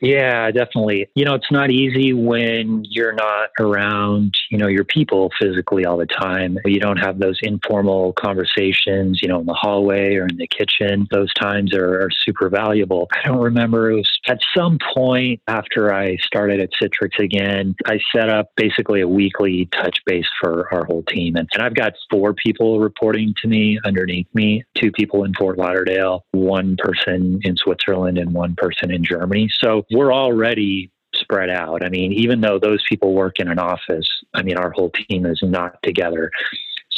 Yeah, 0.01 0.51
definitely. 0.51 1.09
You 1.15 1.25
know, 1.25 1.33
it's 1.33 1.51
not 1.51 1.71
easy 1.71 2.13
when 2.13 2.85
you're 2.85 3.13
not 3.13 3.49
around, 3.59 4.33
you 4.49 4.57
know, 4.57 4.67
your 4.67 4.85
people 4.85 5.29
physically 5.39 5.85
all 5.85 5.97
the 5.97 6.05
time. 6.05 6.57
You 6.65 6.79
don't 6.79 6.97
have 6.97 7.19
those 7.19 7.37
informal 7.41 8.13
conversations, 8.13 9.21
you 9.21 9.27
know, 9.27 9.39
in 9.39 9.45
the 9.45 9.53
hallway 9.53 10.15
or 10.15 10.25
in 10.25 10.37
the 10.37 10.47
kitchen. 10.47 11.07
Those 11.11 11.33
times 11.33 11.73
are, 11.73 12.03
are 12.03 12.09
super 12.25 12.49
valuable. 12.49 13.09
I 13.11 13.27
don't 13.27 13.41
remember. 13.41 13.91
It 13.91 13.95
was 13.95 14.09
at 14.27 14.39
some 14.55 14.77
point 14.95 15.41
after 15.47 15.93
I 15.93 16.17
started 16.17 16.59
at 16.59 16.69
Citrix 16.81 17.19
again, 17.19 17.75
I 17.85 17.99
set 18.15 18.29
up 18.29 18.51
basically 18.55 19.01
a 19.01 19.07
weekly 19.07 19.67
touch 19.73 19.99
base 20.05 20.27
for 20.41 20.73
our 20.73 20.85
whole 20.85 21.03
team. 21.03 21.35
And, 21.35 21.49
and 21.53 21.63
I've 21.63 21.75
got 21.75 21.93
four 22.09 22.33
people 22.33 22.79
reporting 22.79 23.33
to 23.41 23.47
me 23.47 23.79
underneath 23.85 24.27
me, 24.33 24.63
two 24.75 24.91
people 24.91 25.23
in 25.23 25.33
Fort 25.33 25.57
Lauderdale, 25.57 26.25
one 26.31 26.77
person 26.77 27.39
in 27.43 27.57
Switzerland, 27.57 28.17
and 28.17 28.33
one 28.33 28.55
person 28.55 28.91
in 28.91 29.03
Germany. 29.03 29.49
So 29.59 29.83
we're 29.91 30.13
already 30.13 30.91
spread 31.15 31.49
out. 31.49 31.83
I 31.83 31.89
mean, 31.89 32.13
even 32.13 32.41
though 32.41 32.59
those 32.59 32.83
people 32.87 33.13
work 33.13 33.39
in 33.39 33.47
an 33.47 33.59
office, 33.59 34.07
I 34.33 34.43
mean, 34.43 34.57
our 34.57 34.71
whole 34.71 34.91
team 34.91 35.25
is 35.25 35.39
not 35.41 35.81
together. 35.83 36.31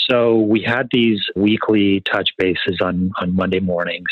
So 0.09 0.39
we 0.39 0.61
had 0.61 0.87
these 0.91 1.21
weekly 1.35 2.01
touch 2.01 2.29
bases 2.37 2.79
on, 2.81 3.11
on 3.19 3.35
Monday 3.35 3.59
mornings. 3.59 4.09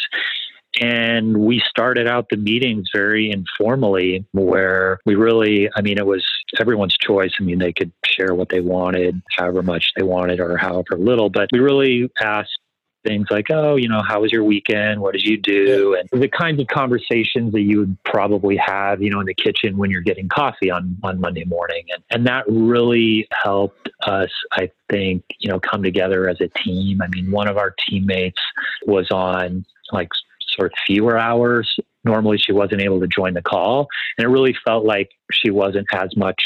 And 0.79 1.37
we 1.37 1.61
started 1.67 2.07
out 2.07 2.27
the 2.29 2.37
meetings 2.37 2.89
very 2.93 3.31
informally, 3.31 4.23
where 4.33 4.99
we 5.05 5.15
really, 5.15 5.67
I 5.75 5.81
mean, 5.81 5.97
it 5.97 6.05
was 6.05 6.25
everyone's 6.59 6.95
choice. 6.95 7.33
I 7.39 7.43
mean, 7.43 7.57
they 7.57 7.73
could 7.73 7.91
share 8.05 8.35
what 8.35 8.49
they 8.49 8.61
wanted, 8.61 9.19
however 9.35 9.63
much 9.63 9.91
they 9.97 10.03
wanted, 10.03 10.39
or 10.39 10.57
however 10.57 10.95
little, 10.97 11.29
but 11.29 11.49
we 11.51 11.59
really 11.59 12.09
asked 12.21 12.58
things 13.05 13.27
like, 13.29 13.47
oh, 13.49 13.75
you 13.75 13.87
know, 13.87 14.01
how 14.01 14.21
was 14.21 14.31
your 14.31 14.43
weekend? 14.43 15.01
What 15.01 15.13
did 15.13 15.23
you 15.23 15.37
do? 15.37 15.95
And 15.95 16.21
the 16.21 16.27
kinds 16.27 16.59
of 16.59 16.67
conversations 16.67 17.53
that 17.53 17.61
you 17.61 17.79
would 17.79 17.97
probably 18.03 18.57
have, 18.57 19.01
you 19.01 19.09
know, 19.09 19.19
in 19.19 19.25
the 19.25 19.33
kitchen 19.33 19.77
when 19.77 19.89
you're 19.89 20.01
getting 20.01 20.27
coffee 20.27 20.69
on, 20.69 20.97
on 21.03 21.19
Monday 21.19 21.45
morning. 21.45 21.85
And, 21.93 22.03
and 22.11 22.27
that 22.27 22.45
really 22.47 23.27
helped 23.43 23.89
us, 24.03 24.31
I 24.53 24.69
think, 24.89 25.23
you 25.39 25.49
know, 25.49 25.59
come 25.59 25.83
together 25.83 26.29
as 26.29 26.41
a 26.41 26.47
team. 26.47 27.01
I 27.01 27.07
mean, 27.07 27.31
one 27.31 27.47
of 27.47 27.57
our 27.57 27.73
teammates 27.87 28.41
was 28.85 29.09
on 29.11 29.65
like 29.91 30.09
sort 30.55 30.71
of 30.71 30.77
fewer 30.85 31.17
hours 31.17 31.79
normally 32.03 32.37
she 32.37 32.51
wasn't 32.51 32.81
able 32.81 32.99
to 32.99 33.07
join 33.07 33.33
the 33.33 33.41
call. 33.41 33.87
And 34.17 34.25
it 34.25 34.29
really 34.29 34.55
felt 34.65 34.85
like 34.85 35.09
she 35.31 35.49
wasn't 35.49 35.87
as 35.93 36.15
much 36.15 36.41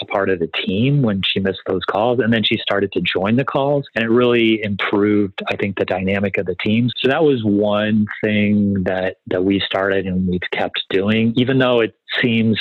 a 0.00 0.04
part 0.06 0.30
of 0.30 0.38
the 0.38 0.50
team 0.54 1.02
when 1.02 1.22
she 1.24 1.40
missed 1.40 1.60
those 1.66 1.84
calls. 1.84 2.20
And 2.20 2.32
then 2.32 2.44
she 2.44 2.56
started 2.58 2.92
to 2.92 3.00
join 3.00 3.36
the 3.36 3.44
calls 3.44 3.84
and 3.94 4.04
it 4.04 4.10
really 4.10 4.62
improved, 4.62 5.40
I 5.50 5.56
think, 5.56 5.78
the 5.78 5.84
dynamic 5.84 6.38
of 6.38 6.46
the 6.46 6.56
team. 6.56 6.88
So 6.96 7.08
that 7.08 7.24
was 7.24 7.42
one 7.44 8.06
thing 8.22 8.84
that, 8.84 9.16
that 9.26 9.44
we 9.44 9.60
started 9.60 10.06
and 10.06 10.28
we've 10.28 10.40
kept 10.52 10.82
doing, 10.90 11.32
even 11.36 11.58
though 11.58 11.80
it 11.80 11.94
seems 12.20 12.60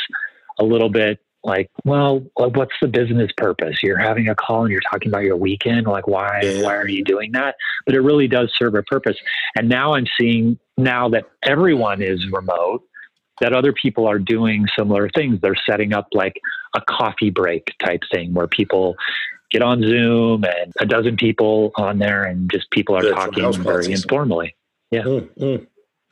a 0.60 0.64
little 0.64 0.90
bit 0.90 1.20
like, 1.44 1.70
well, 1.86 2.22
what's 2.36 2.76
the 2.82 2.88
business 2.88 3.32
purpose? 3.36 3.78
You're 3.82 3.98
having 3.98 4.30
a 4.30 4.36
call 4.36 4.64
and 4.64 4.72
you're 4.72 4.82
talking 4.92 5.10
about 5.10 5.24
your 5.24 5.38
weekend. 5.38 5.88
Like, 5.88 6.08
why, 6.08 6.42
why 6.62 6.76
are 6.76 6.88
you 6.88 7.04
doing 7.04 7.32
that? 7.32 7.56
But 7.86 7.96
it 7.96 8.02
really 8.02 8.28
does 8.28 8.52
serve 8.56 8.76
a 8.76 8.84
purpose. 8.84 9.18
And 9.56 9.68
now 9.68 9.94
I'm 9.94 10.06
seeing 10.20 10.60
now 10.84 11.10
that 11.10 11.26
everyone 11.44 12.02
is 12.02 12.26
remote, 12.32 12.84
that 13.40 13.54
other 13.54 13.74
people 13.74 14.08
are 14.08 14.20
doing 14.20 14.68
similar 14.78 15.10
things. 15.10 15.40
They're 15.42 15.56
setting 15.70 15.94
up 15.94 16.08
like 16.14 16.40
a 16.76 16.82
coffee 16.82 17.32
break 17.32 17.74
type 17.84 18.02
thing 18.12 18.34
where 18.34 18.48
people 18.48 18.96
get 19.50 19.62
on 19.62 19.82
Zoom 19.82 20.46
and 20.46 20.72
a 20.80 20.86
dozen 20.86 21.18
people 21.18 21.72
on 21.76 22.00
there 22.00 22.24
and 22.24 22.50
just 22.52 22.70
people 22.72 22.96
are 22.96 23.02
talking 23.02 23.52
very 23.64 23.92
informally. 23.92 24.56
Yeah. 24.92 25.04
Mm-hmm. 25.04 25.66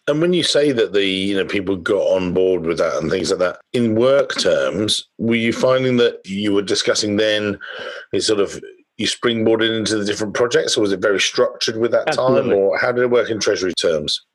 And 0.07 0.21
when 0.21 0.33
you 0.33 0.43
say 0.43 0.71
that 0.71 0.93
the 0.93 1.05
you 1.05 1.35
know 1.35 1.45
people 1.45 1.75
got 1.75 2.01
on 2.01 2.33
board 2.33 2.65
with 2.65 2.79
that 2.79 2.97
and 2.97 3.11
things 3.11 3.29
like 3.29 3.39
that, 3.39 3.59
in 3.73 3.95
work 3.95 4.35
terms, 4.39 5.07
were 5.19 5.35
you 5.35 5.53
finding 5.53 5.97
that 5.97 6.19
you 6.25 6.51
were 6.51 6.63
discussing 6.63 7.17
then 7.17 7.59
is 8.11 8.25
sort 8.25 8.39
of 8.39 8.59
you 8.97 9.05
springboarded 9.05 9.77
into 9.77 9.97
the 9.97 10.05
different 10.05 10.33
projects, 10.33 10.75
or 10.75 10.81
was 10.81 10.91
it 10.91 10.99
very 10.99 11.19
structured 11.19 11.77
with 11.77 11.91
that 11.91 12.07
Absolutely. 12.07 12.49
time, 12.49 12.59
or 12.59 12.77
how 12.77 12.91
did 12.91 13.03
it 13.03 13.11
work 13.11 13.29
in 13.29 13.39
treasury 13.39 13.73
terms? 13.73 14.25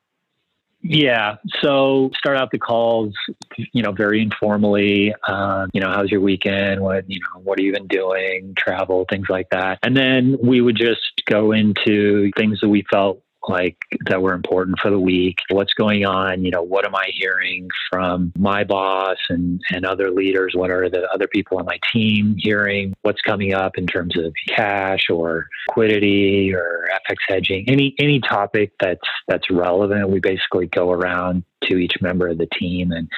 Yeah. 0.87 1.37
So 1.63 2.11
start 2.15 2.37
out 2.37 2.51
the 2.51 2.59
calls, 2.59 3.11
you 3.57 3.81
know, 3.81 3.91
very 3.91 4.21
informally. 4.21 5.15
Uh, 5.27 5.65
you 5.73 5.81
know, 5.81 5.89
how's 5.89 6.11
your 6.11 6.21
weekend? 6.21 6.79
What 6.79 7.09
you 7.09 7.19
know, 7.19 7.41
what 7.41 7.57
have 7.57 7.65
you 7.65 7.73
been 7.73 7.87
doing? 7.87 8.53
Travel, 8.55 9.05
things 9.09 9.25
like 9.27 9.49
that. 9.49 9.79
And 9.81 9.97
then 9.97 10.37
we 10.43 10.61
would 10.61 10.75
just 10.77 11.23
go 11.27 11.53
into 11.53 12.31
things 12.37 12.59
that 12.61 12.69
we 12.69 12.85
felt 12.91 13.19
like 13.49 13.77
that 14.07 14.21
were 14.21 14.33
important 14.33 14.79
for 14.79 14.89
the 14.89 14.99
week. 14.99 15.37
What's 15.49 15.73
going 15.73 16.05
on? 16.05 16.43
You 16.43 16.51
know, 16.51 16.61
what 16.61 16.85
am 16.85 16.95
I 16.95 17.09
hearing 17.13 17.69
from 17.91 18.31
my 18.37 18.63
boss 18.63 19.17
and, 19.29 19.61
and 19.71 19.85
other 19.85 20.11
leaders? 20.11 20.53
What 20.55 20.71
are 20.71 20.89
the 20.89 21.07
other 21.13 21.27
people 21.27 21.57
on 21.57 21.65
my 21.65 21.79
team 21.91 22.35
hearing? 22.37 22.93
What's 23.01 23.21
coming 23.21 23.53
up 23.53 23.77
in 23.77 23.87
terms 23.87 24.17
of 24.17 24.33
cash 24.47 25.09
or 25.09 25.47
liquidity 25.69 26.53
or 26.53 26.87
FX 27.09 27.15
hedging? 27.27 27.65
Any 27.67 27.95
any 27.99 28.19
topic 28.19 28.73
that's 28.79 29.07
that's 29.27 29.49
relevant. 29.49 30.09
We 30.09 30.19
basically 30.19 30.67
go 30.67 30.91
around 30.91 31.43
to 31.63 31.77
each 31.77 31.95
member 32.01 32.27
of 32.27 32.37
the 32.37 32.47
team 32.47 32.91
and 32.91 33.09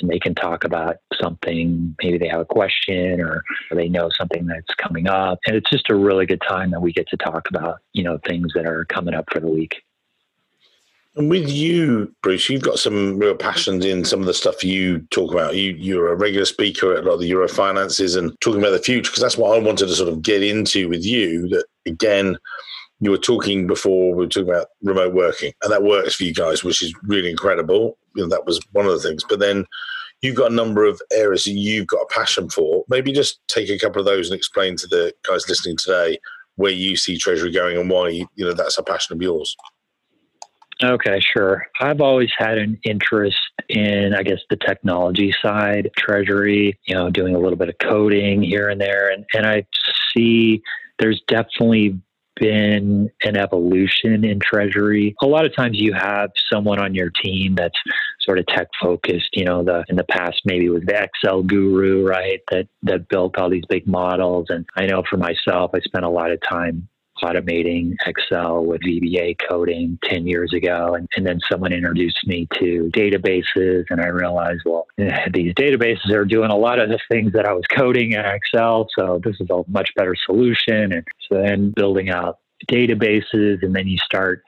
and 0.00 0.10
they 0.10 0.18
can 0.18 0.34
talk 0.34 0.64
about 0.64 0.96
something. 1.14 1.94
Maybe 2.02 2.18
they 2.18 2.28
have 2.28 2.40
a 2.40 2.44
question 2.44 3.20
or, 3.20 3.42
they 3.72 3.88
know 3.88 4.08
something 4.16 4.46
that's 4.46 4.74
coming 4.76 5.06
up. 5.06 5.38
And 5.46 5.54
it's 5.54 5.68
just 5.70 5.90
a 5.90 5.94
really 5.94 6.24
good 6.24 6.42
time 6.48 6.70
that 6.70 6.80
we 6.80 6.92
get 6.92 7.08
to 7.08 7.16
talk 7.16 7.48
about, 7.50 7.80
you 7.92 8.02
know, 8.02 8.18
things 8.26 8.52
that 8.54 8.66
are 8.66 8.84
coming 8.86 9.14
up 9.14 9.26
for 9.30 9.40
the 9.40 9.48
week. 9.48 9.82
And 11.16 11.30
with 11.30 11.48
you, 11.48 12.14
Bruce, 12.22 12.48
you've 12.50 12.62
got 12.62 12.78
some 12.78 13.18
real 13.18 13.34
passions 13.34 13.86
in 13.86 14.04
some 14.04 14.20
of 14.20 14.26
the 14.26 14.34
stuff 14.34 14.62
you 14.62 15.00
talk 15.10 15.32
about. 15.32 15.56
You 15.56 15.72
you're 15.72 16.12
a 16.12 16.14
regular 16.14 16.44
speaker 16.44 16.92
at 16.92 17.04
a 17.04 17.06
lot 17.06 17.14
of 17.14 17.20
the 17.20 17.30
Eurofinances 17.30 18.18
and 18.18 18.38
talking 18.40 18.60
about 18.60 18.72
the 18.72 18.78
future 18.78 19.10
because 19.10 19.22
that's 19.22 19.38
what 19.38 19.56
I 19.56 19.60
wanted 19.60 19.86
to 19.86 19.94
sort 19.94 20.10
of 20.10 20.20
get 20.20 20.42
into 20.42 20.90
with 20.90 21.04
you. 21.04 21.48
That 21.48 21.64
again, 21.86 22.36
you 23.00 23.10
were 23.10 23.18
talking 23.18 23.66
before 23.66 24.14
we 24.14 24.24
were 24.24 24.28
talking 24.28 24.50
about 24.50 24.68
remote 24.82 25.14
working, 25.14 25.52
and 25.62 25.72
that 25.72 25.82
works 25.82 26.16
for 26.16 26.24
you 26.24 26.34
guys, 26.34 26.62
which 26.62 26.82
is 26.82 26.94
really 27.04 27.30
incredible. 27.30 27.96
You 28.16 28.22
know, 28.22 28.28
that 28.28 28.46
was 28.46 28.60
one 28.72 28.86
of 28.86 28.92
the 28.92 29.08
things. 29.08 29.24
But 29.28 29.40
then 29.40 29.66
you've 30.22 30.36
got 30.36 30.50
a 30.50 30.54
number 30.54 30.84
of 30.84 31.00
areas 31.12 31.44
that 31.44 31.52
you've 31.52 31.86
got 31.86 32.02
a 32.02 32.14
passion 32.14 32.48
for. 32.48 32.84
Maybe 32.88 33.12
just 33.12 33.40
take 33.48 33.68
a 33.68 33.78
couple 33.78 34.00
of 34.00 34.06
those 34.06 34.30
and 34.30 34.36
explain 34.36 34.76
to 34.76 34.86
the 34.86 35.12
guys 35.28 35.48
listening 35.48 35.76
today 35.76 36.18
where 36.56 36.72
you 36.72 36.96
see 36.96 37.18
Treasury 37.18 37.52
going 37.52 37.76
and 37.78 37.90
why 37.90 38.08
you 38.08 38.26
know 38.38 38.54
that's 38.54 38.78
a 38.78 38.82
passion 38.82 39.14
of 39.16 39.22
yours. 39.22 39.56
Okay, 40.82 41.20
sure. 41.20 41.66
I've 41.80 42.02
always 42.02 42.30
had 42.36 42.58
an 42.58 42.78
interest 42.84 43.38
in, 43.70 44.14
I 44.14 44.22
guess, 44.22 44.40
the 44.50 44.56
technology 44.56 45.34
side, 45.40 45.90
Treasury. 45.96 46.78
You 46.86 46.94
know, 46.94 47.10
doing 47.10 47.34
a 47.34 47.38
little 47.38 47.56
bit 47.56 47.68
of 47.68 47.76
coding 47.78 48.42
here 48.42 48.68
and 48.68 48.80
there, 48.80 49.10
and 49.10 49.24
and 49.34 49.46
I 49.46 49.66
see 50.14 50.62
there's 50.98 51.22
definitely 51.28 52.00
been 52.36 53.10
an 53.24 53.36
evolution 53.36 54.24
in 54.24 54.40
treasury. 54.40 55.14
A 55.22 55.26
lot 55.26 55.44
of 55.44 55.54
times 55.54 55.78
you 55.80 55.92
have 55.92 56.30
someone 56.52 56.78
on 56.78 56.94
your 56.94 57.10
team 57.10 57.54
that's 57.54 57.78
sort 58.20 58.38
of 58.38 58.46
tech 58.46 58.68
focused, 58.80 59.30
you 59.32 59.44
know, 59.44 59.64
the 59.64 59.84
in 59.88 59.96
the 59.96 60.04
past 60.04 60.42
maybe 60.44 60.68
was 60.68 60.82
the 60.86 61.02
Excel 61.02 61.42
guru, 61.42 62.06
right? 62.06 62.40
That 62.50 62.68
that 62.82 63.08
built 63.08 63.38
all 63.38 63.50
these 63.50 63.66
big 63.68 63.86
models. 63.86 64.46
And 64.48 64.66
I 64.76 64.86
know 64.86 65.02
for 65.08 65.16
myself, 65.16 65.70
I 65.74 65.80
spent 65.80 66.04
a 66.04 66.10
lot 66.10 66.30
of 66.30 66.40
time 66.42 66.88
automating 67.22 67.94
Excel 68.06 68.64
with 68.64 68.80
VBA 68.82 69.36
coding 69.48 69.98
10 70.04 70.26
years 70.26 70.52
ago. 70.52 70.94
And, 70.94 71.08
and 71.16 71.26
then 71.26 71.40
someone 71.50 71.72
introduced 71.72 72.26
me 72.26 72.48
to 72.54 72.90
databases, 72.94 73.84
and 73.90 74.00
I 74.00 74.08
realized, 74.08 74.62
well, 74.64 74.86
these 74.96 75.54
databases 75.54 76.10
are 76.10 76.24
doing 76.24 76.50
a 76.50 76.56
lot 76.56 76.78
of 76.78 76.88
the 76.88 76.98
things 77.10 77.32
that 77.32 77.46
I 77.46 77.52
was 77.52 77.64
coding 77.74 78.12
in 78.12 78.20
Excel. 78.20 78.88
So 78.98 79.20
this 79.22 79.36
is 79.40 79.48
a 79.50 79.62
much 79.68 79.90
better 79.96 80.14
solution. 80.14 80.92
And 80.92 81.04
so 81.28 81.40
then 81.42 81.70
building 81.70 82.10
out 82.10 82.38
databases, 82.70 83.62
and 83.62 83.74
then 83.74 83.86
you 83.86 83.98
start 83.98 84.42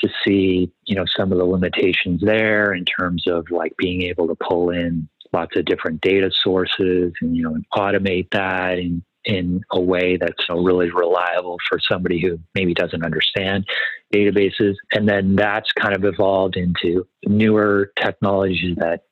to 0.00 0.08
see, 0.24 0.70
you 0.86 0.96
know, 0.96 1.04
some 1.16 1.32
of 1.32 1.38
the 1.38 1.44
limitations 1.44 2.20
there 2.20 2.72
in 2.72 2.84
terms 2.84 3.24
of 3.26 3.46
like 3.50 3.72
being 3.76 4.02
able 4.02 4.26
to 4.26 4.34
pull 4.34 4.70
in 4.70 5.08
lots 5.32 5.56
of 5.56 5.64
different 5.64 6.00
data 6.00 6.30
sources 6.32 7.12
and, 7.20 7.36
you 7.36 7.42
know, 7.42 7.54
and 7.54 7.64
automate 7.74 8.30
that 8.30 8.78
and 8.78 9.02
in 9.24 9.62
a 9.70 9.80
way 9.80 10.16
that's 10.16 10.44
really 10.50 10.90
reliable 10.90 11.58
for 11.68 11.78
somebody 11.80 12.20
who 12.20 12.38
maybe 12.54 12.74
doesn't 12.74 13.04
understand 13.04 13.64
databases. 14.12 14.74
And 14.92 15.08
then 15.08 15.36
that's 15.36 15.70
kind 15.72 15.96
of 15.96 16.04
evolved 16.04 16.56
into 16.56 17.06
newer 17.26 17.92
technologies 18.00 18.76
that 18.76 19.04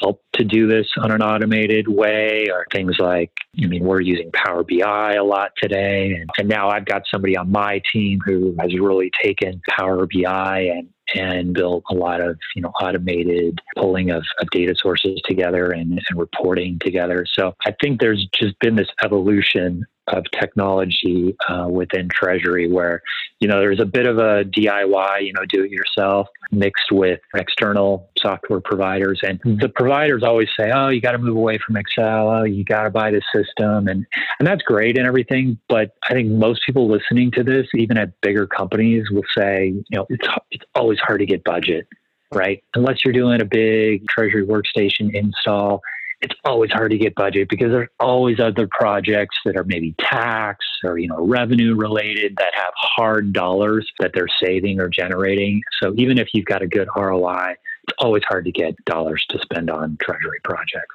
help 0.00 0.22
to 0.34 0.44
do 0.44 0.68
this 0.68 0.86
on 0.98 1.10
an 1.10 1.22
automated 1.22 1.88
way 1.88 2.48
or 2.52 2.66
things 2.72 2.96
like 2.98 3.32
i 3.62 3.66
mean 3.66 3.82
we're 3.82 4.00
using 4.00 4.30
power 4.32 4.62
bi 4.62 5.14
a 5.14 5.24
lot 5.24 5.50
today 5.56 6.12
and, 6.12 6.28
and 6.38 6.48
now 6.48 6.68
i've 6.68 6.84
got 6.84 7.02
somebody 7.10 7.36
on 7.36 7.50
my 7.50 7.80
team 7.90 8.18
who 8.24 8.54
has 8.60 8.72
really 8.78 9.10
taken 9.22 9.60
power 9.78 10.06
bi 10.06 10.60
and 10.60 10.88
and 11.14 11.54
built 11.54 11.84
a 11.90 11.94
lot 11.94 12.20
of 12.20 12.38
you 12.54 12.62
know 12.62 12.70
automated 12.80 13.60
pulling 13.76 14.10
of, 14.10 14.24
of 14.40 14.48
data 14.50 14.74
sources 14.76 15.20
together 15.24 15.70
and, 15.70 15.92
and 15.92 16.18
reporting 16.18 16.78
together. 16.80 17.24
So 17.32 17.54
i 17.66 17.74
think 17.80 18.00
there's 18.00 18.26
just 18.34 18.58
been 18.58 18.76
this 18.76 18.88
evolution 19.02 19.84
of 20.12 20.24
technology 20.38 21.36
uh, 21.48 21.66
within 21.68 22.08
Treasury, 22.08 22.70
where 22.70 23.02
you 23.40 23.48
know 23.48 23.60
there's 23.60 23.80
a 23.80 23.86
bit 23.86 24.06
of 24.06 24.18
a 24.18 24.44
DIY, 24.44 25.24
you 25.24 25.32
know, 25.32 25.44
do 25.48 25.64
it 25.64 25.70
yourself, 25.70 26.28
mixed 26.50 26.90
with 26.90 27.20
external 27.34 28.10
software 28.18 28.60
providers, 28.60 29.20
and 29.22 29.40
the 29.44 29.68
providers 29.68 30.22
always 30.22 30.48
say, 30.58 30.70
"Oh, 30.74 30.88
you 30.88 31.00
got 31.00 31.12
to 31.12 31.18
move 31.18 31.36
away 31.36 31.58
from 31.64 31.76
Excel. 31.76 32.30
Oh, 32.30 32.44
you 32.44 32.64
got 32.64 32.84
to 32.84 32.90
buy 32.90 33.10
the 33.10 33.22
system," 33.34 33.88
and 33.88 34.06
and 34.38 34.46
that's 34.46 34.62
great 34.62 34.98
and 34.98 35.06
everything. 35.06 35.58
But 35.68 35.92
I 36.08 36.14
think 36.14 36.30
most 36.30 36.62
people 36.66 36.88
listening 36.88 37.30
to 37.32 37.44
this, 37.44 37.66
even 37.74 37.98
at 37.98 38.20
bigger 38.20 38.46
companies, 38.46 39.10
will 39.10 39.22
say, 39.36 39.68
you 39.68 39.98
know, 39.98 40.06
it's 40.08 40.28
it's 40.50 40.64
always 40.74 40.98
hard 40.98 41.20
to 41.20 41.26
get 41.26 41.44
budget, 41.44 41.86
right? 42.32 42.62
Unless 42.74 43.04
you're 43.04 43.14
doing 43.14 43.40
a 43.40 43.44
big 43.44 44.06
Treasury 44.08 44.46
workstation 44.46 45.14
install 45.14 45.82
it's 46.20 46.34
always 46.44 46.70
hard 46.72 46.90
to 46.90 46.98
get 46.98 47.14
budget 47.14 47.48
because 47.48 47.70
there's 47.70 47.88
always 48.00 48.40
other 48.40 48.68
projects 48.70 49.36
that 49.44 49.56
are 49.56 49.64
maybe 49.64 49.94
tax 50.00 50.64
or 50.82 50.98
you 50.98 51.08
know 51.08 51.24
revenue 51.24 51.74
related 51.76 52.36
that 52.38 52.54
have 52.54 52.72
hard 52.76 53.32
dollars 53.32 53.90
that 54.00 54.12
they're 54.14 54.28
saving 54.40 54.80
or 54.80 54.88
generating. 54.88 55.62
So 55.80 55.94
even 55.96 56.18
if 56.18 56.28
you've 56.32 56.46
got 56.46 56.62
a 56.62 56.66
good 56.66 56.88
ROI, 56.96 57.54
it's 57.84 57.96
always 57.98 58.24
hard 58.24 58.44
to 58.46 58.52
get 58.52 58.74
dollars 58.84 59.24
to 59.30 59.38
spend 59.40 59.70
on 59.70 59.96
treasury 60.00 60.40
projects. 60.42 60.94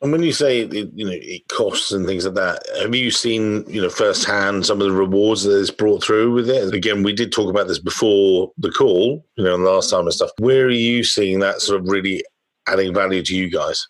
And 0.00 0.12
when 0.12 0.22
you 0.22 0.32
say 0.32 0.64
you 0.64 1.04
know 1.04 1.12
it 1.12 1.46
costs 1.48 1.92
and 1.92 2.06
things 2.06 2.24
like 2.24 2.34
that, 2.34 2.62
have 2.80 2.94
you 2.94 3.10
seen 3.10 3.64
you 3.68 3.82
know 3.82 3.90
firsthand 3.90 4.64
some 4.64 4.80
of 4.80 4.86
the 4.86 4.92
rewards 4.94 5.44
that 5.44 5.58
it's 5.58 5.70
brought 5.70 6.02
through 6.02 6.32
with 6.32 6.48
it? 6.48 6.74
Again, 6.74 7.02
we 7.02 7.12
did 7.12 7.32
talk 7.32 7.50
about 7.50 7.68
this 7.68 7.78
before 7.78 8.50
the 8.56 8.70
call, 8.70 9.24
you 9.36 9.44
know, 9.44 9.56
last 9.56 9.90
time 9.90 10.00
and 10.00 10.12
stuff. 10.12 10.30
Where 10.38 10.66
are 10.66 10.70
you 10.70 11.04
seeing 11.04 11.40
that 11.40 11.60
sort 11.60 11.80
of 11.80 11.88
really 11.88 12.24
adding 12.66 12.94
value 12.94 13.22
to 13.22 13.36
you 13.36 13.50
guys? 13.50 13.86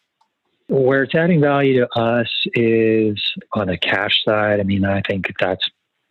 Where 0.69 1.03
it's 1.03 1.15
adding 1.15 1.41
value 1.41 1.81
to 1.81 2.01
us 2.01 2.31
is 2.55 3.23
on 3.53 3.69
the 3.69 3.77
cash 3.77 4.23
side. 4.25 4.61
I 4.61 4.63
mean, 4.63 4.85
I 4.85 5.03
think 5.03 5.27
that's 5.39 5.69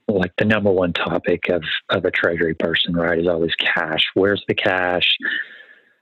like 0.07 0.33
the 0.38 0.45
number 0.45 0.72
one 0.72 0.93
topic 0.93 1.50
of, 1.50 1.63
of 1.89 2.05
a 2.05 2.12
treasury 2.12 2.53
person, 2.53 2.93
right? 2.93 3.19
Is 3.19 3.27
always 3.27 3.55
cash. 3.55 4.05
Where's 4.13 4.43
the 4.48 4.53
cash? 4.53 5.17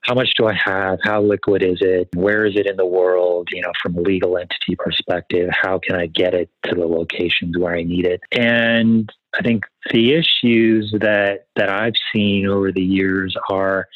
How 0.01 0.15
much 0.15 0.33
do 0.35 0.47
I 0.47 0.53
have? 0.53 0.99
How 1.03 1.21
liquid 1.21 1.61
is 1.61 1.77
it? 1.79 2.09
Where 2.15 2.45
is 2.45 2.55
it 2.55 2.65
in 2.65 2.75
the 2.75 2.85
world? 2.85 3.49
You 3.51 3.61
know, 3.61 3.71
from 3.81 3.95
a 3.95 4.01
legal 4.01 4.37
entity 4.37 4.75
perspective, 4.75 5.49
how 5.51 5.79
can 5.79 5.95
I 5.95 6.07
get 6.07 6.33
it 6.33 6.49
to 6.63 6.75
the 6.75 6.87
locations 6.87 7.57
where 7.57 7.75
I 7.75 7.83
need 7.83 8.05
it? 8.05 8.21
And 8.31 9.11
I 9.37 9.43
think 9.43 9.65
the 9.91 10.13
issues 10.13 10.93
that 10.99 11.45
that 11.55 11.69
I've 11.69 11.93
seen 12.11 12.47
over 12.47 12.71
the 12.71 12.83
years 12.83 13.35
are 13.49 13.87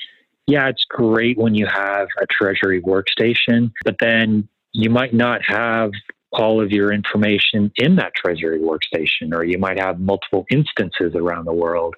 yeah, 0.48 0.68
it's 0.68 0.86
great 0.88 1.38
when 1.38 1.56
you 1.56 1.66
have 1.66 2.08
a 2.22 2.26
treasury 2.28 2.82
workstation, 2.82 3.72
but 3.84 3.96
then 4.00 4.48
you 4.74 4.90
might 4.90 5.14
not 5.14 5.42
have 5.44 5.92
all 6.32 6.62
of 6.62 6.72
your 6.72 6.92
information 6.92 7.72
in 7.78 7.96
that 7.96 8.14
treasury 8.14 8.60
workstation, 8.60 9.34
or 9.34 9.44
you 9.44 9.58
might 9.58 9.80
have 9.80 10.00
multiple 10.00 10.46
instances 10.52 11.16
around 11.16 11.46
the 11.46 11.54
world. 11.54 11.96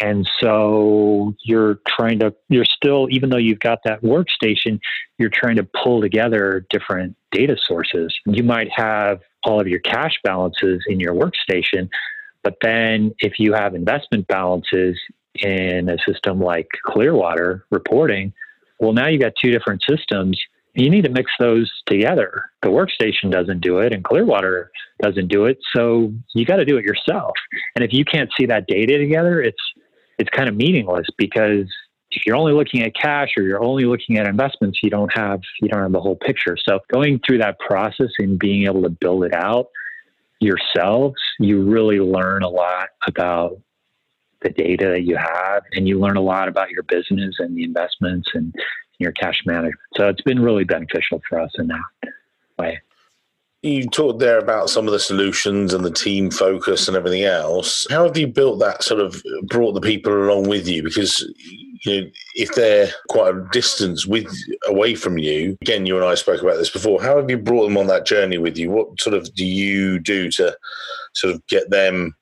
And 0.00 0.28
so 0.40 1.34
you're 1.44 1.78
trying 1.86 2.18
to, 2.20 2.34
you're 2.48 2.64
still, 2.64 3.08
even 3.10 3.30
though 3.30 3.36
you've 3.36 3.60
got 3.60 3.80
that 3.84 4.02
workstation, 4.02 4.80
you're 5.18 5.30
trying 5.30 5.56
to 5.56 5.68
pull 5.82 6.00
together 6.00 6.66
different 6.70 7.16
data 7.30 7.56
sources. 7.62 8.14
You 8.26 8.42
might 8.42 8.68
have 8.74 9.20
all 9.44 9.60
of 9.60 9.68
your 9.68 9.80
cash 9.80 10.14
balances 10.24 10.82
in 10.88 11.00
your 11.00 11.14
workstation, 11.14 11.88
but 12.42 12.56
then 12.62 13.14
if 13.18 13.38
you 13.38 13.52
have 13.52 13.74
investment 13.74 14.26
balances 14.26 14.98
in 15.36 15.88
a 15.88 15.96
system 16.06 16.40
like 16.40 16.68
Clearwater 16.84 17.66
reporting, 17.70 18.32
well, 18.78 18.92
now 18.92 19.08
you 19.08 19.18
got 19.18 19.32
two 19.40 19.50
different 19.50 19.82
systems. 19.88 20.40
You 20.74 20.90
need 20.90 21.04
to 21.04 21.10
mix 21.10 21.30
those 21.38 21.70
together. 21.86 22.44
The 22.62 22.68
workstation 22.68 23.30
doesn't 23.30 23.60
do 23.60 23.78
it, 23.78 23.92
and 23.92 24.02
Clearwater 24.02 24.70
doesn't 25.02 25.28
do 25.28 25.44
it. 25.44 25.58
So 25.74 26.12
you 26.34 26.44
got 26.44 26.56
to 26.56 26.64
do 26.64 26.76
it 26.76 26.84
yourself. 26.84 27.32
And 27.76 27.84
if 27.84 27.92
you 27.92 28.04
can't 28.04 28.30
see 28.38 28.46
that 28.46 28.66
data 28.66 28.98
together, 28.98 29.40
it's 29.40 29.62
it's 30.18 30.30
kind 30.30 30.48
of 30.48 30.56
meaningless 30.56 31.06
because 31.18 31.66
if 32.10 32.24
you're 32.26 32.36
only 32.36 32.52
looking 32.52 32.82
at 32.82 32.94
cash 32.94 33.30
or 33.36 33.42
you're 33.42 33.62
only 33.62 33.84
looking 33.84 34.18
at 34.18 34.26
investments, 34.26 34.78
you 34.82 34.90
don't 34.90 35.10
have 35.16 35.40
you 35.60 35.68
don't 35.68 35.82
have 35.82 35.92
the 35.92 36.00
whole 36.00 36.16
picture. 36.16 36.56
So 36.56 36.80
going 36.92 37.20
through 37.26 37.38
that 37.38 37.58
process 37.58 38.10
and 38.18 38.38
being 38.38 38.64
able 38.64 38.82
to 38.82 38.90
build 38.90 39.24
it 39.24 39.34
out 39.34 39.68
yourselves, 40.40 41.16
you 41.38 41.62
really 41.62 42.00
learn 42.00 42.42
a 42.42 42.48
lot 42.48 42.88
about 43.06 43.58
the 44.44 44.50
data 44.50 45.00
you 45.00 45.16
have, 45.16 45.64
and 45.72 45.88
you 45.88 45.98
learn 45.98 46.16
a 46.16 46.22
lot 46.22 46.46
about 46.46 46.70
your 46.70 46.84
business 46.84 47.36
and 47.40 47.56
the 47.56 47.64
investments 47.64 48.28
and 48.34 48.54
your 48.98 49.12
cash 49.12 49.42
management. 49.44 49.74
So 49.96 50.08
it's 50.08 50.22
been 50.22 50.40
really 50.40 50.64
beneficial 50.64 51.20
for 51.28 51.40
us 51.40 51.50
in 51.58 51.66
that 51.68 52.12
way. 52.58 52.80
You 53.62 53.88
talked 53.88 54.18
there 54.18 54.38
about 54.38 54.68
some 54.68 54.86
of 54.86 54.92
the 54.92 55.00
solutions 55.00 55.72
and 55.72 55.82
the 55.82 55.90
team 55.90 56.30
focus 56.30 56.86
and 56.86 56.96
everything 56.96 57.24
else. 57.24 57.86
How 57.88 58.04
have 58.04 58.16
you 58.16 58.26
built 58.26 58.58
that 58.60 58.82
sort 58.82 59.00
of 59.00 59.22
brought 59.46 59.72
the 59.72 59.80
people 59.80 60.12
along 60.12 60.50
with 60.50 60.68
you? 60.68 60.82
Because 60.82 61.26
you 61.86 62.02
know, 62.02 62.10
if 62.34 62.54
they're 62.54 62.90
quite 63.08 63.34
a 63.34 63.48
distance 63.52 64.06
with 64.06 64.30
away 64.66 64.94
from 64.94 65.16
you, 65.16 65.56
again, 65.62 65.86
you 65.86 65.96
and 65.96 66.04
I 66.04 66.14
spoke 66.14 66.42
about 66.42 66.58
this 66.58 66.68
before. 66.68 67.02
How 67.02 67.16
have 67.16 67.30
you 67.30 67.38
brought 67.38 67.64
them 67.64 67.78
on 67.78 67.86
that 67.86 68.04
journey 68.04 68.36
with 68.36 68.58
you? 68.58 68.70
What 68.70 69.00
sort 69.00 69.14
of 69.14 69.34
do 69.34 69.46
you 69.46 69.98
do 69.98 70.30
to 70.32 70.54
sort 71.14 71.34
of 71.34 71.46
get 71.46 71.70
them 71.70 72.14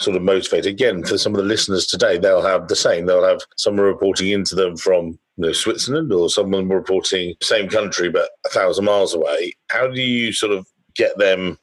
sort 0.00 0.16
of 0.16 0.22
motivated. 0.22 0.66
Again, 0.66 1.04
for 1.04 1.18
some 1.18 1.34
of 1.34 1.38
the 1.38 1.46
listeners 1.46 1.86
today, 1.86 2.18
they'll 2.18 2.42
have 2.42 2.68
the 2.68 2.76
same. 2.76 3.06
They'll 3.06 3.22
have 3.22 3.42
someone 3.56 3.86
reporting 3.86 4.30
into 4.30 4.54
them 4.54 4.76
from 4.76 5.18
you 5.36 5.46
know, 5.46 5.52
Switzerland 5.52 6.12
or 6.12 6.28
someone 6.28 6.68
reporting 6.68 7.34
same 7.42 7.68
country 7.68 8.08
but 8.08 8.30
a 8.44 8.48
thousand 8.48 8.86
miles 8.86 9.14
away. 9.14 9.54
How 9.68 9.88
do 9.88 10.00
you 10.00 10.32
sort 10.32 10.52
of 10.52 10.66
get 10.96 11.16
them 11.18 11.58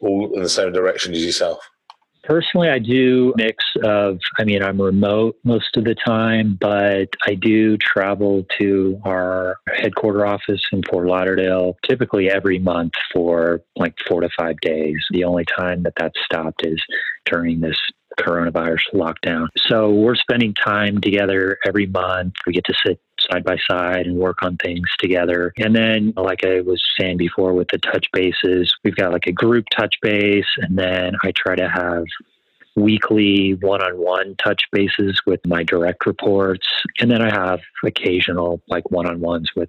all 0.00 0.34
in 0.34 0.42
the 0.42 0.48
same 0.48 0.72
direction 0.72 1.14
as 1.14 1.24
yourself? 1.24 1.58
Personally, 2.24 2.68
I 2.68 2.78
do 2.78 3.34
mix 3.36 3.64
of, 3.82 4.18
I 4.38 4.44
mean, 4.44 4.62
I'm 4.62 4.80
remote 4.80 5.36
most 5.44 5.76
of 5.76 5.84
the 5.84 5.94
time, 5.94 6.56
but 6.60 7.08
I 7.26 7.34
do 7.34 7.76
travel 7.78 8.46
to 8.60 9.00
our 9.04 9.58
headquarter 9.74 10.24
office 10.24 10.62
in 10.72 10.82
Fort 10.88 11.06
Lauderdale 11.06 11.76
typically 11.88 12.30
every 12.30 12.58
month 12.58 12.92
for 13.12 13.62
like 13.76 13.94
four 14.08 14.20
to 14.20 14.28
five 14.38 14.60
days. 14.60 14.98
The 15.10 15.24
only 15.24 15.44
time 15.44 15.82
that 15.82 15.94
that's 15.96 16.18
stopped 16.24 16.64
is 16.64 16.80
during 17.26 17.60
this 17.60 17.78
coronavirus 18.20 18.82
lockdown. 18.94 19.48
So 19.56 19.90
we're 19.90 20.14
spending 20.14 20.54
time 20.54 21.00
together 21.00 21.58
every 21.66 21.86
month. 21.86 22.34
We 22.46 22.52
get 22.52 22.64
to 22.66 22.74
sit 22.86 23.00
side 23.30 23.44
by 23.44 23.56
side 23.68 24.06
and 24.06 24.16
work 24.16 24.42
on 24.42 24.56
things 24.56 24.88
together. 24.98 25.52
And 25.58 25.74
then, 25.74 26.12
like 26.16 26.44
I 26.44 26.60
was 26.60 26.82
saying 26.98 27.16
before 27.16 27.52
with 27.52 27.68
the 27.68 27.78
touch 27.78 28.06
bases, 28.12 28.74
we've 28.84 28.96
got 28.96 29.12
like 29.12 29.26
a 29.26 29.32
group 29.32 29.66
touch 29.76 29.94
base, 30.02 30.46
and 30.58 30.78
then 30.78 31.14
I 31.22 31.32
try 31.32 31.56
to 31.56 31.68
have 31.68 32.04
weekly 32.76 33.54
one-on-one 33.60 34.34
touch 34.36 34.62
bases 34.72 35.20
with 35.26 35.40
my 35.46 35.62
direct 35.62 36.06
reports. 36.06 36.66
And 37.00 37.10
then 37.10 37.22
i 37.22 37.30
have 37.30 37.60
occasional 37.84 38.62
like 38.68 38.90
one-on-ones 38.90 39.50
with 39.56 39.68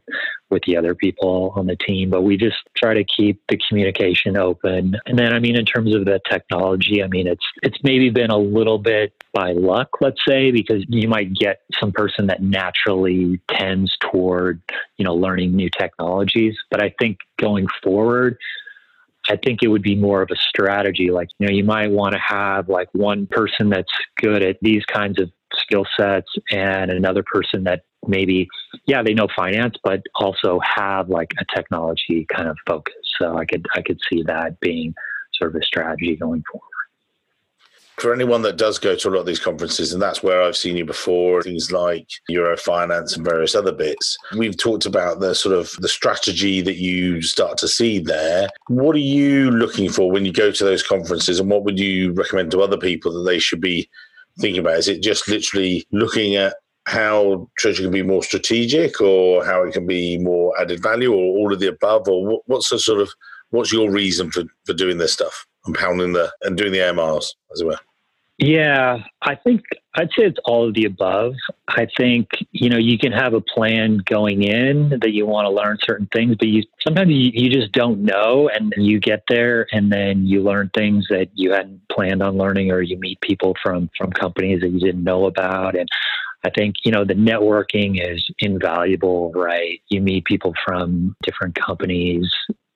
with 0.49 0.63
the 0.63 0.77
other 0.77 0.93
people 0.93 1.51
on 1.55 1.65
the 1.65 1.75
team 1.75 2.09
but 2.09 2.21
we 2.21 2.37
just 2.37 2.57
try 2.77 2.93
to 2.93 3.03
keep 3.03 3.41
the 3.49 3.59
communication 3.67 4.37
open. 4.37 4.95
And 5.05 5.17
then 5.19 5.33
i 5.33 5.39
mean 5.39 5.57
in 5.57 5.65
terms 5.65 5.95
of 5.95 6.05
the 6.05 6.19
technology 6.29 7.03
i 7.03 7.07
mean 7.07 7.27
it's 7.27 7.45
it's 7.61 7.77
maybe 7.83 8.09
been 8.09 8.31
a 8.31 8.37
little 8.37 8.77
bit 8.77 9.13
by 9.33 9.51
luck 9.51 9.89
let's 10.01 10.21
say 10.27 10.51
because 10.51 10.83
you 10.87 11.07
might 11.07 11.33
get 11.33 11.61
some 11.79 11.91
person 11.91 12.27
that 12.27 12.41
naturally 12.41 13.41
tends 13.49 13.95
toward 13.99 14.61
you 14.97 15.05
know 15.05 15.15
learning 15.15 15.55
new 15.55 15.69
technologies. 15.77 16.55
But 16.69 16.81
i 16.81 16.93
think 16.99 17.17
going 17.39 17.67
forward 17.83 18.37
I 19.29 19.37
think 19.37 19.63
it 19.63 19.67
would 19.67 19.81
be 19.81 19.95
more 19.95 20.21
of 20.21 20.29
a 20.31 20.35
strategy. 20.35 21.09
Like, 21.09 21.29
you 21.39 21.47
know, 21.47 21.53
you 21.53 21.63
might 21.63 21.91
want 21.91 22.13
to 22.13 22.19
have 22.19 22.67
like 22.67 22.89
one 22.93 23.27
person 23.27 23.69
that's 23.69 23.91
good 24.17 24.43
at 24.43 24.57
these 24.61 24.83
kinds 24.85 25.19
of 25.21 25.31
skill 25.53 25.85
sets 25.97 26.29
and 26.51 26.91
another 26.91 27.23
person 27.23 27.63
that 27.63 27.83
maybe, 28.05 28.47
yeah, 28.85 29.01
they 29.01 29.13
know 29.13 29.27
finance, 29.35 29.75
but 29.83 30.01
also 30.15 30.59
have 30.63 31.09
like 31.09 31.31
a 31.39 31.45
technology 31.55 32.25
kind 32.33 32.49
of 32.49 32.57
focus. 32.67 32.95
So 33.19 33.37
I 33.37 33.45
could, 33.45 33.65
I 33.75 33.81
could 33.81 33.99
see 34.11 34.23
that 34.23 34.59
being 34.59 34.93
sort 35.33 35.55
of 35.55 35.61
a 35.61 35.65
strategy 35.65 36.15
going 36.15 36.43
forward 36.51 36.72
for 37.97 38.13
anyone 38.13 38.41
that 38.41 38.57
does 38.57 38.79
go 38.79 38.95
to 38.95 39.07
a 39.07 39.11
lot 39.11 39.19
of 39.19 39.25
these 39.25 39.39
conferences, 39.39 39.93
and 39.93 40.01
that's 40.01 40.23
where 40.23 40.41
I've 40.41 40.57
seen 40.57 40.75
you 40.75 40.85
before, 40.85 41.43
things 41.43 41.71
like 41.71 42.07
Eurofinance 42.29 43.15
and 43.15 43.25
various 43.25 43.55
other 43.55 43.71
bits. 43.71 44.17
We've 44.35 44.57
talked 44.57 44.85
about 44.85 45.19
the 45.19 45.35
sort 45.35 45.55
of 45.55 45.71
the 45.79 45.87
strategy 45.87 46.61
that 46.61 46.77
you 46.77 47.21
start 47.21 47.57
to 47.59 47.67
see 47.67 47.99
there. 47.99 48.49
What 48.67 48.95
are 48.95 48.99
you 48.99 49.51
looking 49.51 49.89
for 49.89 50.11
when 50.11 50.25
you 50.25 50.33
go 50.33 50.51
to 50.51 50.63
those 50.63 50.83
conferences, 50.83 51.39
and 51.39 51.49
what 51.49 51.63
would 51.63 51.79
you 51.79 52.13
recommend 52.13 52.51
to 52.51 52.61
other 52.61 52.77
people 52.77 53.13
that 53.13 53.29
they 53.29 53.39
should 53.39 53.61
be 53.61 53.89
thinking 54.39 54.61
about? 54.61 54.79
Is 54.79 54.87
it 54.87 55.03
just 55.03 55.27
literally 55.27 55.85
looking 55.91 56.35
at 56.35 56.55
how 56.85 57.49
treasury 57.57 57.85
can 57.85 57.93
be 57.93 58.03
more 58.03 58.23
strategic, 58.23 58.99
or 58.99 59.45
how 59.45 59.63
it 59.63 59.73
can 59.73 59.85
be 59.85 60.17
more 60.17 60.59
added 60.59 60.81
value, 60.81 61.13
or 61.13 61.37
all 61.37 61.53
of 61.53 61.59
the 61.59 61.67
above, 61.67 62.07
or 62.07 62.41
what's 62.47 62.69
the 62.69 62.79
sort 62.79 62.99
of 62.99 63.09
what's 63.51 63.71
your 63.71 63.91
reason 63.91 64.31
for 64.31 64.43
for 64.65 64.73
doing 64.73 64.97
this 64.97 65.13
stuff? 65.13 65.45
And 65.65 65.75
pounding 65.75 66.13
the 66.13 66.31
and 66.41 66.57
doing 66.57 66.71
the 66.71 66.79
air 66.79 66.93
miles, 66.93 67.35
as 67.53 67.61
it 67.61 67.65
were? 67.65 67.79
Yeah, 68.39 69.03
I 69.21 69.35
think 69.35 69.61
I'd 69.95 70.09
say 70.09 70.25
it's 70.25 70.39
all 70.45 70.67
of 70.67 70.73
the 70.73 70.85
above. 70.85 71.35
I 71.67 71.87
think 71.97 72.29
you 72.51 72.69
know 72.69 72.79
you 72.79 72.97
can 72.97 73.11
have 73.11 73.33
a 73.33 73.41
plan 73.41 73.99
going 74.05 74.41
in 74.43 74.89
that 75.01 75.13
you 75.13 75.25
want 75.25 75.45
to 75.45 75.51
learn 75.51 75.77
certain 75.83 76.07
things, 76.11 76.35
but 76.37 76.47
you 76.47 76.63
sometimes 76.81 77.11
you, 77.11 77.31
you 77.33 77.49
just 77.49 77.71
don't 77.71 78.03
know, 78.03 78.49
and 78.49 78.73
you 78.75 78.99
get 78.99 79.23
there, 79.29 79.67
and 79.71 79.91
then 79.91 80.25
you 80.25 80.41
learn 80.41 80.71
things 80.73 81.05
that 81.09 81.29
you 81.35 81.51
hadn't 81.51 81.81
planned 81.89 82.23
on 82.23 82.37
learning, 82.37 82.71
or 82.71 82.81
you 82.81 82.97
meet 82.97 83.21
people 83.21 83.55
from 83.61 83.89
from 83.97 84.11
companies 84.11 84.61
that 84.61 84.69
you 84.69 84.79
didn't 84.79 85.03
know 85.03 85.25
about, 85.25 85.77
and 85.77 85.87
I 86.45 86.49
think, 86.49 86.75
you 86.83 86.91
know, 86.91 87.05
the 87.05 87.13
networking 87.13 88.01
is 88.05 88.27
invaluable, 88.39 89.31
right? 89.31 89.79
You 89.87 90.01
meet 90.01 90.25
people 90.25 90.53
from 90.65 91.15
different 91.23 91.55
companies 91.55 92.29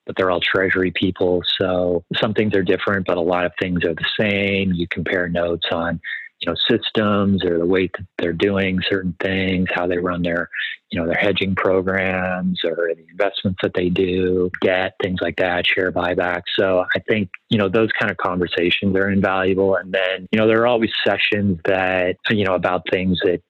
but 0.07 0.15
they're 0.15 0.31
all 0.31 0.39
treasury 0.39 0.91
people. 0.91 1.43
So 1.59 2.03
some 2.15 2.33
things 2.33 2.55
are 2.55 2.63
different, 2.63 3.05
but 3.05 3.17
a 3.17 3.21
lot 3.21 3.45
of 3.45 3.51
things 3.61 3.83
are 3.83 3.93
the 3.93 4.09
same. 4.19 4.73
You 4.73 4.87
compare 4.87 5.29
notes 5.29 5.67
on, 5.71 5.99
you 6.39 6.51
know, 6.51 6.55
systems 6.69 7.43
or 7.43 7.57
the 7.57 7.65
way 7.65 7.87
that 7.87 8.05
they're 8.17 8.33
doing 8.33 8.79
certain 8.89 9.15
things, 9.21 9.67
how 9.73 9.85
they 9.85 9.97
run 9.97 10.23
their, 10.23 10.49
you 10.89 10.99
know, 10.99 11.05
their 11.05 11.19
hedging 11.19 11.55
programs 11.55 12.61
or 12.63 12.91
the 12.95 13.05
investments 13.11 13.59
that 13.61 13.73
they 13.73 13.89
do, 13.89 14.49
debt, 14.61 14.95
things 15.03 15.19
like 15.21 15.35
that, 15.37 15.67
share 15.67 15.91
buybacks. 15.91 16.43
So 16.57 16.85
I 16.95 16.99
think, 16.99 17.29
you 17.49 17.57
know, 17.57 17.67
those 17.67 17.89
kind 17.99 18.09
of 18.09 18.17
conversations 18.17 18.95
are 18.95 19.09
invaluable. 19.09 19.75
And 19.75 19.91
then, 19.91 20.27
you 20.31 20.39
know, 20.39 20.47
there 20.47 20.61
are 20.61 20.67
always 20.67 20.91
sessions 21.05 21.59
that, 21.65 22.15
you 22.29 22.45
know, 22.45 22.55
about 22.55 22.83
things 22.89 23.19
that 23.23 23.41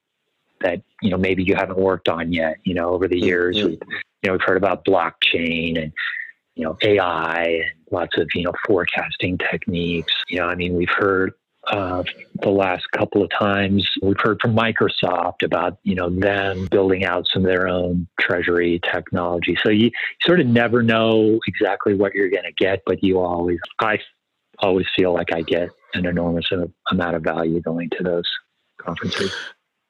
that 0.61 0.81
you 1.01 1.09
know 1.09 1.17
maybe 1.17 1.43
you 1.43 1.55
haven't 1.55 1.77
worked 1.77 2.09
on 2.09 2.33
yet 2.33 2.57
you 2.63 2.73
know 2.73 2.89
over 2.89 3.07
the 3.07 3.19
years 3.19 3.57
mm-hmm. 3.57 3.67
we've, 3.67 3.79
you 4.23 4.27
know 4.27 4.31
we've 4.33 4.41
heard 4.41 4.57
about 4.57 4.83
blockchain 4.85 5.81
and 5.81 5.91
you 6.57 6.63
know, 6.63 6.77
AI 6.81 7.43
and 7.43 7.71
lots 7.91 8.17
of, 8.17 8.27
you 8.33 8.43
know, 8.43 8.53
forecasting 8.65 9.37
techniques. 9.37 10.13
You 10.27 10.39
know, 10.39 10.47
I 10.47 10.55
mean, 10.55 10.75
we've 10.75 10.89
heard 10.89 11.33
uh, 11.67 12.03
the 12.41 12.49
last 12.49 12.89
couple 12.91 13.21
of 13.21 13.29
times 13.29 13.87
we've 14.01 14.19
heard 14.19 14.39
from 14.41 14.55
Microsoft 14.55 15.43
about 15.43 15.77
you 15.83 15.95
know 15.95 16.09
them 16.09 16.65
building 16.67 17.03
out 17.03 17.27
some 17.31 17.43
of 17.43 17.47
their 17.49 17.67
own 17.67 18.07
treasury 18.19 18.79
technology. 18.89 19.57
So 19.61 19.69
you 19.69 19.91
sort 20.21 20.39
of 20.39 20.47
never 20.47 20.81
know 20.81 21.39
exactly 21.45 21.93
what 21.93 22.13
you're 22.13 22.29
going 22.29 22.45
to 22.45 22.53
get, 22.53 22.83
but 22.85 23.03
you 23.03 23.19
always 23.19 23.59
I 23.79 23.99
always 24.59 24.87
feel 24.95 25.13
like 25.13 25.33
I 25.33 25.41
get 25.41 25.69
an 25.93 26.05
enormous 26.05 26.49
amount 26.89 27.15
of 27.15 27.23
value 27.23 27.59
going 27.59 27.89
to 27.97 28.03
those 28.03 28.29
conferences. 28.77 29.35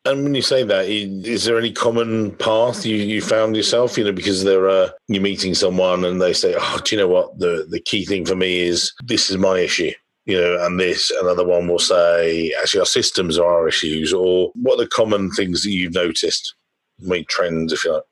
And 0.08 0.24
when 0.24 0.36
you 0.36 0.41
say 0.41 0.63
that, 0.63 0.86
is 0.88 1.43
there 1.43 1.58
any 1.58 1.72
common 1.72 2.32
path 2.38 2.86
you, 2.86 2.96
you 2.96 3.22
found 3.22 3.58
yourself? 3.58 3.98
You 3.98 4.06
know, 4.06 4.13
because 4.13 4.46
there 4.46 4.70
are 4.70 4.89
you're 5.10 5.22
meeting 5.22 5.54
someone 5.54 6.06
and 6.06 6.22
they 6.22 6.32
say, 6.32 6.56
"Oh, 6.58 6.80
do 6.84 6.96
you 6.96 7.02
know 7.02 7.10
what? 7.10 7.38
The 7.39 7.67
the 7.70 7.82
key 7.82 8.06
thing 8.06 8.26
for 8.26 8.36
me 8.36 8.62
is 8.62 8.93
this 9.04 9.30
is 9.30 9.38
my 9.38 9.60
issue." 9.60 9.91
You 10.26 10.39
know, 10.39 10.65
and 10.65 10.80
this 10.80 11.12
another 11.12 11.46
one 11.46 11.67
will 11.67 11.80
say, 11.80 12.54
"Actually, 12.62 12.82
our 12.82 12.86
systems 12.86 13.38
are 13.38 13.46
our 13.46 13.67
issues." 13.67 14.13
Or 14.13 14.52
what 14.56 14.76
are 14.76 14.84
the 14.84 14.89
common 14.89 15.30
things 15.32 15.63
that 15.63 15.72
you've 15.72 15.93
noticed, 15.93 16.56
make 17.00 17.28
trends, 17.28 17.74
if 17.74 17.84
you 17.84 17.93
like? 17.93 18.04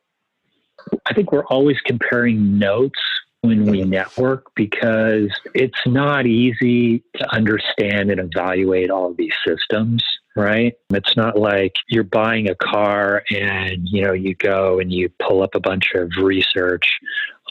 I 1.05 1.13
think 1.13 1.31
we're 1.31 1.45
always 1.45 1.79
comparing 1.85 2.59
notes 2.59 2.99
when 3.39 3.65
we 3.67 3.81
mm-hmm. 3.81 3.91
network 3.91 4.47
because 4.55 5.29
it's 5.53 5.85
not 5.85 6.25
easy 6.25 7.03
to 7.15 7.33
understand 7.33 8.11
and 8.11 8.19
evaluate 8.19 8.89
all 8.89 9.11
of 9.11 9.17
these 9.17 9.33
systems 9.47 10.03
right? 10.35 10.73
It's 10.89 11.15
not 11.15 11.37
like 11.39 11.75
you're 11.87 12.03
buying 12.03 12.49
a 12.49 12.55
car 12.55 13.23
and, 13.31 13.87
you 13.87 14.03
know, 14.03 14.13
you 14.13 14.35
go 14.35 14.79
and 14.79 14.91
you 14.91 15.09
pull 15.19 15.41
up 15.41 15.55
a 15.55 15.59
bunch 15.59 15.93
of 15.95 16.11
research 16.21 16.87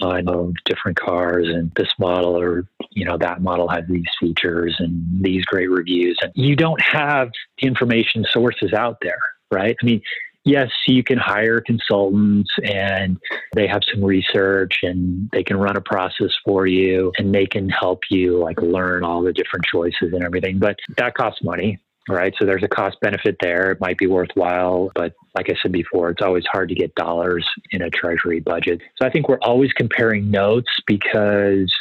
on 0.01 0.29
um, 0.29 0.53
different 0.65 0.99
cars 0.99 1.49
and 1.49 1.71
this 1.77 1.89
model 1.99 2.39
or, 2.39 2.67
you 2.91 3.05
know, 3.05 3.17
that 3.17 3.41
model 3.41 3.69
has 3.69 3.85
these 3.89 4.05
features 4.21 4.77
and 4.79 5.03
these 5.23 5.45
great 5.45 5.71
reviews. 5.71 6.19
And 6.23 6.33
you 6.35 6.57
don't 6.57 6.81
have 6.83 7.31
the 7.61 7.67
information 7.67 8.27
sources 8.31 8.73
out 8.73 8.99
there, 9.01 9.21
right? 9.51 9.77
I 9.81 9.87
mean, 9.87 10.03
yes, 10.45 10.71
you 10.87 11.03
can 11.03 11.17
hire 11.17 11.61
consultants 11.61 12.51
and 12.65 13.19
they 13.55 13.67
have 13.67 13.83
some 13.91 14.05
research 14.05 14.81
and 14.83 15.31
they 15.33 15.43
can 15.43 15.57
run 15.57 15.77
a 15.77 15.81
process 15.81 16.33
for 16.45 16.67
you 16.67 17.13
and 17.19 17.35
they 17.35 17.47
can 17.47 17.71
help 17.71 18.03
you 18.11 18.39
like 18.39 18.61
learn 18.61 19.05
all 19.05 19.23
the 19.23 19.33
different 19.33 19.65
choices 19.65 20.13
and 20.13 20.23
everything. 20.23 20.59
But 20.59 20.77
that 20.99 21.15
costs 21.15 21.43
money 21.43 21.81
right? 22.09 22.35
So 22.39 22.45
there's 22.45 22.63
a 22.63 22.69
cost 22.69 23.01
benefit 23.01 23.37
there. 23.41 23.71
It 23.73 23.81
might 23.81 23.99
be 23.99 24.07
worthwhile, 24.07 24.91
but 24.95 25.15
like 25.35 25.51
I 25.51 25.55
said 25.63 25.73
before, 25.73 26.11
it's 26.11 26.23
always 26.23 26.45
hard 26.47 26.69
to 26.69 26.75
get 26.75 26.95
dollars 26.95 27.49
in 27.71 27.83
a 27.83 27.91
treasury 27.91 28.41
budget. 28.41 28.81
So 29.01 29.07
I 29.07 29.11
think 29.11 29.29
we're 29.29 29.39
always 29.43 29.73
comparing 29.73 30.31
notes 30.31 30.71
because 30.87 31.73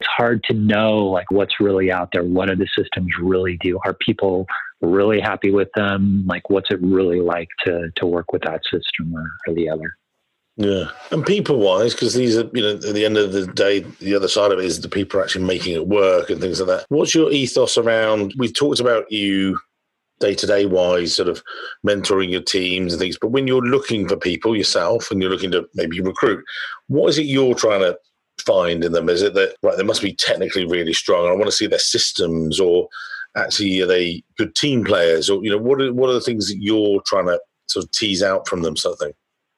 it's 0.00 0.08
hard 0.08 0.42
to 0.44 0.54
know 0.54 0.98
like 1.06 1.30
what's 1.30 1.60
really 1.60 1.90
out 1.90 2.10
there. 2.12 2.24
What 2.24 2.48
do 2.48 2.56
the 2.56 2.68
systems 2.76 3.12
really 3.20 3.58
do? 3.62 3.78
Are 3.84 3.94
people 3.94 4.46
really 4.80 5.20
happy 5.20 5.50
with 5.50 5.68
them? 5.74 6.24
Like 6.26 6.50
what's 6.50 6.70
it 6.70 6.80
really 6.82 7.20
like 7.20 7.48
to 7.64 7.90
to 7.96 8.06
work 8.06 8.32
with 8.32 8.42
that 8.42 8.62
system 8.64 9.14
or, 9.14 9.30
or 9.46 9.54
the 9.54 9.68
other? 9.68 9.96
Yeah, 10.58 10.86
and 11.10 11.24
people 11.24 11.58
wise, 11.58 11.92
because 11.92 12.14
these 12.14 12.38
are, 12.38 12.48
you 12.54 12.62
know, 12.62 12.74
at 12.76 12.94
the 12.94 13.04
end 13.04 13.18
of 13.18 13.32
the 13.32 13.46
day, 13.46 13.80
the 14.00 14.14
other 14.14 14.28
side 14.28 14.52
of 14.52 14.58
it 14.58 14.64
is 14.64 14.80
the 14.80 14.88
people 14.88 15.20
are 15.20 15.22
actually 15.22 15.44
making 15.44 15.74
it 15.74 15.86
work 15.86 16.30
and 16.30 16.40
things 16.40 16.60
like 16.60 16.68
that. 16.68 16.86
What's 16.88 17.14
your 17.14 17.30
ethos 17.30 17.76
around? 17.76 18.32
We've 18.38 18.54
talked 18.54 18.80
about 18.80 19.12
you 19.12 19.58
day 20.20 20.34
to 20.34 20.46
day 20.46 20.66
wise, 20.66 21.14
sort 21.14 21.28
of 21.28 21.42
mentoring 21.86 22.30
your 22.30 22.42
teams 22.42 22.92
and 22.92 23.00
things, 23.00 23.18
but 23.20 23.28
when 23.28 23.46
you're 23.46 23.62
looking 23.62 24.08
for 24.08 24.16
people 24.16 24.56
yourself 24.56 25.10
and 25.10 25.20
you're 25.20 25.30
looking 25.30 25.50
to 25.50 25.66
maybe 25.74 26.00
recruit, 26.00 26.44
what 26.88 27.08
is 27.08 27.18
it 27.18 27.26
you're 27.26 27.54
trying 27.54 27.80
to 27.80 27.98
find 28.44 28.84
in 28.84 28.92
them? 28.92 29.08
Is 29.08 29.22
it 29.22 29.34
that, 29.34 29.56
right, 29.62 29.76
they 29.76 29.82
must 29.82 30.02
be 30.02 30.14
technically 30.14 30.64
really 30.66 30.92
strong? 30.92 31.26
I 31.26 31.32
want 31.32 31.46
to 31.46 31.52
see 31.52 31.66
their 31.66 31.78
systems 31.78 32.58
or 32.60 32.88
actually 33.36 33.80
are 33.80 33.86
they 33.86 34.22
good 34.38 34.54
team 34.54 34.84
players 34.84 35.28
or, 35.28 35.44
you 35.44 35.50
know, 35.50 35.58
what 35.58 35.80
are, 35.80 35.92
what 35.92 36.08
are 36.08 36.14
the 36.14 36.20
things 36.20 36.48
that 36.48 36.58
you're 36.58 37.02
trying 37.06 37.26
to 37.26 37.38
sort 37.66 37.84
of 37.84 37.90
tease 37.92 38.22
out 38.22 38.48
from 38.48 38.62
them, 38.62 38.76
sort 38.76 38.94
of 38.94 38.98
thing? 39.00 39.12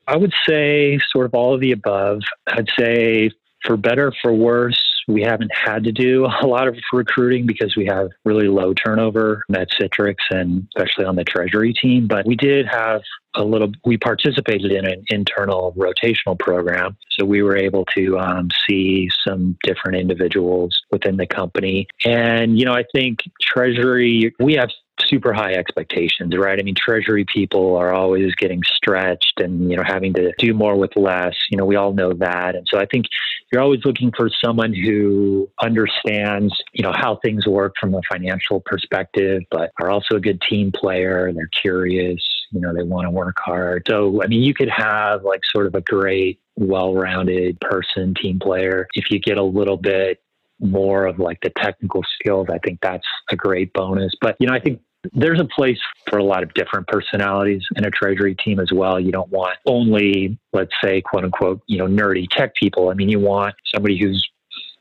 I 0.09 0.17
would 0.17 0.33
say 0.49 0.99
sort 1.13 1.27
of 1.27 1.35
all 1.35 1.55
of 1.55 1.61
the 1.61 1.71
above. 1.71 2.23
I'd 2.49 2.69
say 2.79 3.31
for 3.65 3.77
better, 3.77 4.13
for 4.23 4.33
worse, 4.33 4.83
we 5.09 5.23
haven't 5.23 5.51
had 5.53 5.85
to 5.85 5.93
do 5.93 6.27
a 6.43 6.47
lot 6.47 6.69
of 6.69 6.77
recruiting 6.93 7.47
because 7.47 7.75
we 7.77 7.87
have 7.87 8.11
really 8.25 8.47
low 8.47 8.75
turnover 8.75 9.43
at 9.55 9.69
Citrix 9.71 10.17
and 10.31 10.69
especially 10.77 11.07
on 11.07 11.17
the 11.17 11.25
treasury 11.25 11.73
team. 11.73 12.07
But 12.07 12.27
we 12.27 12.37
did 12.37 12.67
have 12.67 13.01
a 13.35 13.43
little, 13.43 13.73
we 13.85 13.97
participated 13.97 14.71
in 14.71 14.85
an 14.87 15.05
internal 15.09 15.75
rotational 15.77 16.39
program. 16.39 16.97
So 17.19 17.25
we 17.25 17.43
were 17.43 17.57
able 17.57 17.85
to 17.97 18.19
um, 18.19 18.49
see 18.69 19.09
some 19.27 19.57
different 19.63 19.99
individuals 19.99 20.79
within 20.91 21.17
the 21.17 21.27
company. 21.27 21.87
And, 22.05 22.59
you 22.59 22.65
know, 22.65 22.75
I 22.75 22.85
think 22.93 23.21
treasury, 23.41 24.35
we 24.39 24.55
have 24.55 24.71
super 25.07 25.33
high 25.33 25.53
expectations, 25.53 26.37
right? 26.37 26.59
I 26.59 26.63
mean, 26.63 26.75
treasury 26.75 27.25
people 27.25 27.77
are 27.77 27.93
always 27.93 28.35
getting 28.35 28.63
stretched 28.65 29.41
and, 29.41 29.71
you 29.71 29.77
know, 29.77 29.83
having 29.87 30.13
to 30.15 30.33
do 30.39 30.55
more 30.55 30.77
with 30.77 30.97
less. 30.97 31.35
You 31.51 31.59
know, 31.59 31.65
we 31.65 31.77
all 31.77 31.93
know 31.93 32.13
that. 32.15 32.55
And 32.55 32.67
so 32.71 32.79
I 32.79 32.87
think 32.87 33.07
you're 33.53 33.63
always 33.63 33.85
looking 33.85 34.13
for 34.17 34.31
someone 34.45 34.75
who 34.75 35.49
understands, 35.61 36.55
you 36.73 36.83
know, 36.83 36.93
how 36.93 37.17
things 37.17 37.47
work 37.47 37.75
from 37.81 37.95
a 37.95 38.01
financial 38.11 38.61
perspective, 38.61 39.43
but 39.51 39.73
are 39.81 39.91
also 39.91 40.17
a 40.17 40.21
good 40.21 40.41
team 40.43 40.73
player. 40.73 41.33
They're 41.33 41.51
curious, 41.63 42.23
you 42.53 42.61
know, 42.61 42.75
they 42.75 42.83
want 42.83 43.07
to 43.07 43.11
work 43.11 43.37
hard. 43.39 43.85
So, 43.89 44.23
I 44.23 44.27
mean, 44.27 44.43
you 44.43 44.55
could 44.55 44.71
have 44.71 45.25
like 45.25 45.41
sort 45.55 45.67
of 45.67 45.75
a 45.75 45.81
great, 45.81 46.41
well 46.57 46.95
rounded 46.95 47.61
person, 47.61 48.15
team 48.15 48.39
player. 48.39 48.87
If 48.95 49.11
you 49.11 49.19
get 49.19 49.39
a 49.39 49.43
little 49.43 49.77
bit 49.77 50.21
more 50.61 51.07
of 51.07 51.19
like 51.19 51.41
the 51.41 51.51
technical 51.51 52.03
skills, 52.19 52.49
I 52.51 52.59
think 52.59 52.81
that's 52.83 53.07
a 53.31 53.37
great 53.37 53.73
bonus. 53.73 54.13
But, 54.21 54.37
you 54.41 54.49
know, 54.49 54.55
I 54.55 54.61
think 54.61 54.81
there's 55.13 55.41
a 55.41 55.45
place 55.45 55.79
for 56.09 56.19
a 56.19 56.25
lot 56.25 56.43
of 56.43 56.53
different 56.55 56.87
personalities 56.89 57.63
in 57.77 57.85
a 57.85 57.91
treasury 57.91 58.35
team 58.35 58.59
as 58.59 58.73
well. 58.73 58.99
You 58.99 59.13
don't 59.13 59.31
want 59.31 59.57
only, 59.67 60.39
let's 60.53 60.73
say, 60.83 61.01
quote 61.01 61.25
unquote, 61.25 61.63
you 61.67 61.79
know, 61.79 61.87
nerdy 61.87 62.27
tech 62.31 62.55
people. 62.55 62.91
I 62.91 62.95
mean, 62.95 63.09
you 63.09 63.21
want 63.21 63.55
somebody 63.73 63.99
who's 63.99 64.27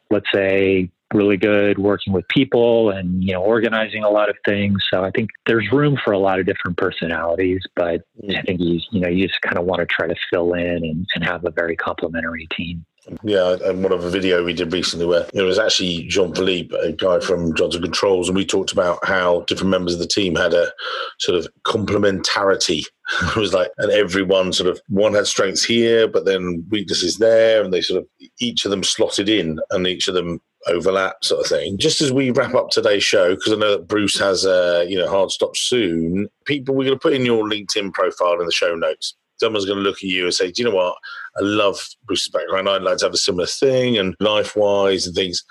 let's 0.09 0.27
say, 0.33 0.89
really 1.13 1.37
good 1.37 1.77
working 1.77 2.11
with 2.11 2.27
people 2.27 2.89
and 2.89 3.23
you 3.23 3.31
know 3.31 3.41
organizing 3.41 4.03
a 4.03 4.09
lot 4.09 4.29
of 4.29 4.35
things 4.45 4.85
so 4.91 5.05
i 5.05 5.11
think 5.11 5.29
there's 5.45 5.65
room 5.71 5.97
for 6.03 6.11
a 6.11 6.19
lot 6.19 6.37
of 6.37 6.45
different 6.45 6.75
personalities 6.75 7.61
but 7.77 8.01
mm. 8.21 8.37
i 8.37 8.41
think 8.41 8.59
you 8.59 8.79
you 8.91 8.99
know 8.99 9.07
you 9.07 9.25
just 9.25 9.41
kind 9.41 9.57
of 9.57 9.63
want 9.63 9.79
to 9.79 9.85
try 9.85 10.05
to 10.05 10.15
fill 10.29 10.53
in 10.53 10.83
and, 10.83 11.07
and 11.15 11.23
have 11.23 11.45
a 11.45 11.51
very 11.51 11.77
complementary 11.77 12.45
team 12.55 12.85
yeah, 13.23 13.55
and 13.65 13.83
one 13.83 13.91
of 13.91 14.03
a 14.03 14.09
video 14.09 14.43
we 14.43 14.53
did 14.53 14.73
recently 14.73 15.05
where 15.05 15.27
it 15.33 15.41
was 15.41 15.59
actually 15.59 16.03
Jean 16.03 16.33
Philippe, 16.33 16.75
a 16.75 16.91
guy 16.91 17.19
from 17.19 17.55
Johnson 17.55 17.81
Controls, 17.81 18.27
and 18.27 18.35
we 18.35 18.45
talked 18.45 18.71
about 18.71 19.03
how 19.05 19.41
different 19.41 19.71
members 19.71 19.93
of 19.93 19.99
the 19.99 20.07
team 20.07 20.35
had 20.35 20.53
a 20.53 20.71
sort 21.19 21.37
of 21.37 21.47
complementarity. 21.65 22.83
it 23.21 23.35
was 23.35 23.53
like, 23.53 23.71
and 23.77 23.91
everyone 23.91 24.51
sort 24.51 24.69
of 24.69 24.81
one 24.89 25.13
had 25.13 25.27
strengths 25.27 25.63
here, 25.63 26.07
but 26.07 26.25
then 26.25 26.65
weaknesses 26.69 27.17
there, 27.17 27.63
and 27.63 27.73
they 27.73 27.81
sort 27.81 28.01
of 28.01 28.07
each 28.39 28.65
of 28.65 28.71
them 28.71 28.83
slotted 28.83 29.29
in, 29.29 29.59
and 29.71 29.87
each 29.87 30.07
of 30.07 30.13
them 30.13 30.41
overlap 30.67 31.23
sort 31.23 31.41
of 31.41 31.47
thing. 31.47 31.77
Just 31.77 32.01
as 32.01 32.11
we 32.11 32.31
wrap 32.31 32.55
up 32.55 32.69
today's 32.69 33.03
show, 33.03 33.35
because 33.35 33.53
I 33.53 33.55
know 33.55 33.71
that 33.71 33.87
Bruce 33.87 34.19
has 34.19 34.45
a 34.45 34.85
you 34.87 34.97
know 34.97 35.09
hard 35.09 35.31
stop 35.31 35.55
soon, 35.55 36.27
people 36.45 36.75
we're 36.75 36.85
going 36.85 36.97
to 36.97 37.01
put 37.01 37.13
in 37.13 37.25
your 37.25 37.43
LinkedIn 37.43 37.93
profile 37.93 38.39
in 38.39 38.45
the 38.45 38.51
show 38.51 38.75
notes 38.75 39.15
someone's 39.39 39.65
going 39.65 39.77
to 39.77 39.83
look 39.83 39.97
at 39.97 40.03
you 40.03 40.25
and 40.25 40.33
say, 40.33 40.51
"Do 40.51 40.61
you 40.61 40.69
know 40.69 40.75
what? 40.75 40.95
I 41.37 41.41
love 41.41 41.79
Bruce's 42.05 42.29
background. 42.29 42.69
I'd 42.69 42.81
like 42.81 42.97
to 42.97 43.05
have 43.05 43.13
a 43.13 43.17
similar 43.17 43.47
thing, 43.47 43.97
and 43.97 44.15
life 44.19 44.55
wise 44.55 45.05
and 45.07 45.15
things." 45.15 45.43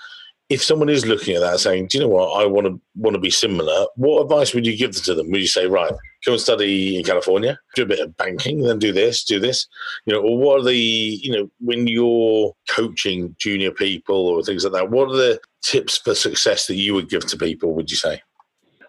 If 0.49 0.63
someone 0.63 0.87
is 0.87 1.05
looking 1.05 1.35
at 1.35 1.41
that, 1.41 1.59
saying, 1.59 1.87
"Do 1.87 1.97
you 1.97 2.03
know 2.05 2.09
what? 2.09 2.41
I 2.41 2.45
want 2.45 2.67
to 2.67 2.79
want 2.95 3.15
to 3.15 3.19
be 3.19 3.29
similar," 3.29 3.85
what 3.95 4.21
advice 4.21 4.53
would 4.53 4.65
you 4.65 4.77
give 4.77 4.91
to 5.03 5.13
them? 5.13 5.29
Would 5.31 5.41
you 5.41 5.47
say, 5.47 5.67
"Right, 5.67 5.91
go 6.25 6.31
and 6.33 6.41
study 6.41 6.95
in 6.97 7.03
California, 7.03 7.59
do 7.75 7.83
a 7.83 7.85
bit 7.85 7.99
of 7.99 8.15
banking, 8.15 8.61
then 8.61 8.79
do 8.79 8.93
this, 8.93 9.25
do 9.25 9.39
this," 9.39 9.67
you 10.05 10.13
know, 10.13 10.21
or 10.21 10.37
what 10.37 10.61
are 10.61 10.63
the, 10.63 10.77
you 10.77 11.31
know, 11.31 11.49
when 11.59 11.87
you're 11.87 12.53
coaching 12.69 13.35
junior 13.37 13.71
people 13.71 14.27
or 14.27 14.41
things 14.41 14.63
like 14.63 14.73
that, 14.73 14.89
what 14.89 15.09
are 15.09 15.17
the 15.17 15.39
tips 15.63 15.97
for 15.97 16.15
success 16.15 16.67
that 16.67 16.75
you 16.75 16.93
would 16.93 17.09
give 17.09 17.25
to 17.27 17.37
people? 17.37 17.73
Would 17.73 17.91
you 17.91 17.97
say? 17.97 18.21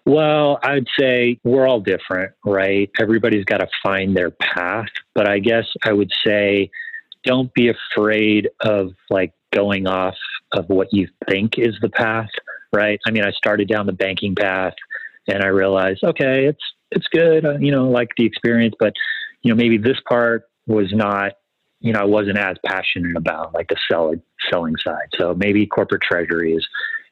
Well, 0.08 0.58
I'd 0.62 0.86
say 0.98 1.38
we're 1.44 1.66
all 1.66 1.80
different, 1.80 2.32
right? 2.42 2.90
Everybody's 2.98 3.44
got 3.44 3.58
to 3.58 3.68
find 3.82 4.16
their 4.16 4.30
path. 4.30 4.88
But 5.14 5.28
I 5.28 5.38
guess 5.38 5.66
I 5.84 5.92
would 5.92 6.10
say 6.26 6.70
don't 7.24 7.52
be 7.52 7.68
afraid 7.68 8.48
of 8.60 8.92
like 9.10 9.34
going 9.52 9.86
off 9.86 10.14
of 10.52 10.64
what 10.70 10.88
you 10.92 11.08
think 11.28 11.58
is 11.58 11.74
the 11.82 11.90
path, 11.90 12.30
right? 12.72 12.98
I 13.06 13.10
mean, 13.10 13.22
I 13.22 13.32
started 13.32 13.68
down 13.68 13.84
the 13.84 13.92
banking 13.92 14.34
path 14.34 14.72
and 15.26 15.42
I 15.42 15.48
realized, 15.48 16.02
okay, 16.02 16.46
it's 16.46 16.62
it's 16.90 17.06
good, 17.08 17.44
uh, 17.44 17.58
you 17.58 17.70
know, 17.70 17.90
like 17.90 18.08
the 18.16 18.24
experience, 18.24 18.74
but 18.80 18.94
you 19.42 19.52
know, 19.52 19.56
maybe 19.56 19.76
this 19.76 20.00
part 20.08 20.44
was 20.66 20.90
not, 20.90 21.32
you 21.80 21.92
know, 21.92 22.00
I 22.00 22.06
wasn't 22.06 22.38
as 22.38 22.56
passionate 22.64 23.14
about 23.14 23.52
like 23.52 23.68
the 23.68 23.76
selling 23.90 24.22
selling 24.50 24.76
side. 24.82 25.10
So 25.18 25.34
maybe 25.34 25.66
corporate 25.66 26.00
treasury 26.00 26.54
is 26.54 26.66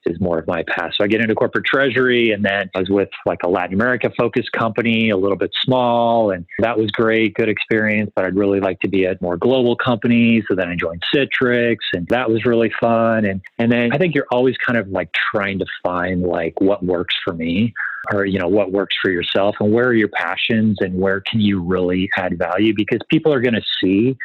is 0.07 0.21
more 0.21 0.39
of 0.39 0.47
my 0.47 0.63
past. 0.69 0.97
So 0.97 1.05
I 1.05 1.07
get 1.07 1.21
into 1.21 1.35
corporate 1.35 1.65
treasury 1.65 2.31
and 2.31 2.45
then 2.45 2.71
I 2.75 2.81
was 2.81 2.89
with 2.89 3.09
like 3.25 3.41
a 3.45 3.49
Latin 3.49 3.75
America 3.75 4.11
focused 4.17 4.53
company, 4.53 5.11
a 5.11 5.17
little 5.17 5.37
bit 5.37 5.51
small, 5.63 6.31
and 6.31 6.47
that 6.61 6.79
was 6.79 6.91
great, 6.91 7.35
good 7.35 7.49
experience, 7.49 8.11
but 8.15 8.25
I'd 8.25 8.37
really 8.37 8.61
like 8.61 8.81
to 8.81 8.89
be 8.89 9.07
at 9.07 9.21
more 9.21 9.37
global 9.37 9.77
companies. 9.77 10.45
So 10.49 10.55
then 10.55 10.69
I 10.69 10.77
joined 10.77 11.03
Citrix 11.15 11.79
and 11.93 12.07
that 12.09 12.31
was 12.31 12.45
really 12.45 12.73
fun. 12.81 13.25
And 13.25 13.41
and 13.59 13.71
then 13.71 13.93
I 13.93 13.99
think 13.99 14.15
you're 14.15 14.27
always 14.31 14.57
kind 14.57 14.79
of 14.79 14.89
like 14.89 15.11
trying 15.13 15.59
to 15.59 15.67
find 15.83 16.23
like 16.23 16.61
what 16.61 16.85
works 16.85 17.15
for 17.25 17.33
me 17.33 17.75
or 18.13 18.25
you 18.25 18.39
know 18.39 18.49
what 18.49 18.73
works 18.73 18.95
for 19.03 19.11
yourself 19.11 19.57
and 19.61 19.73
where 19.73 19.87
are 19.87 19.95
your 19.95 20.09
passions 20.09 20.79
and 20.81 20.95
where 20.95 21.21
can 21.21 21.41
you 21.41 21.63
really 21.63 22.09
add 22.17 22.39
value 22.39 22.73
because 22.75 23.01
people 23.11 23.33
are 23.33 23.41
going 23.41 23.55
to 23.55 23.63
see 23.83 24.17